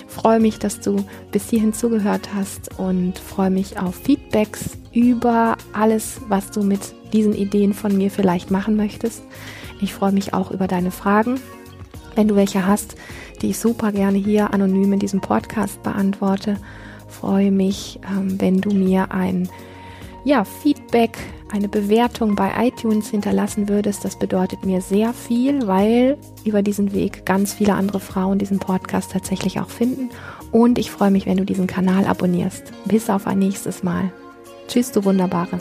freue 0.08 0.40
mich, 0.40 0.58
dass 0.58 0.80
du 0.80 1.04
bis 1.30 1.50
hierhin 1.50 1.72
zugehört 1.72 2.30
hast 2.34 2.78
und 2.78 3.18
freue 3.18 3.50
mich 3.50 3.78
auf 3.78 3.96
Feedbacks 3.96 4.78
über 4.92 5.56
alles, 5.72 6.20
was 6.28 6.50
du 6.50 6.62
mit 6.62 6.80
diesen 7.12 7.34
Ideen 7.34 7.74
von 7.74 7.96
mir 7.96 8.10
vielleicht 8.10 8.50
machen 8.50 8.76
möchtest. 8.76 9.22
Ich 9.80 9.92
freue 9.92 10.12
mich 10.12 10.32
auch 10.32 10.50
über 10.50 10.68
deine 10.68 10.90
Fragen. 10.90 11.40
Wenn 12.14 12.28
du 12.28 12.36
welche 12.36 12.66
hast, 12.66 12.94
die 13.42 13.50
ich 13.50 13.58
super 13.58 13.92
gerne 13.92 14.18
hier 14.18 14.54
anonym 14.54 14.92
in 14.92 15.00
diesem 15.00 15.20
Podcast 15.20 15.82
beantworte, 15.82 16.58
freue 17.08 17.50
mich, 17.50 17.98
ähm, 18.08 18.40
wenn 18.40 18.60
du 18.60 18.70
mir 18.70 19.10
ein 19.10 19.48
ja, 20.24 20.44
Feedback, 20.44 21.18
eine 21.52 21.68
Bewertung 21.68 22.34
bei 22.34 22.50
iTunes 22.66 23.10
hinterlassen 23.10 23.68
würdest. 23.68 24.04
Das 24.04 24.18
bedeutet 24.18 24.64
mir 24.64 24.80
sehr 24.80 25.12
viel, 25.12 25.66
weil 25.66 26.18
über 26.44 26.62
diesen 26.62 26.92
Weg 26.92 27.24
ganz 27.24 27.54
viele 27.54 27.74
andere 27.74 28.00
Frauen 28.00 28.38
diesen 28.38 28.58
Podcast 28.58 29.12
tatsächlich 29.12 29.60
auch 29.60 29.68
finden. 29.68 30.10
Und 30.50 30.78
ich 30.78 30.90
freue 30.90 31.10
mich, 31.10 31.26
wenn 31.26 31.36
du 31.36 31.44
diesen 31.44 31.66
Kanal 31.66 32.06
abonnierst. 32.06 32.72
Bis 32.86 33.10
auf 33.10 33.26
ein 33.26 33.38
nächstes 33.38 33.82
Mal. 33.82 34.12
Tschüss, 34.66 34.92
du 34.92 35.04
Wunderbare. 35.04 35.58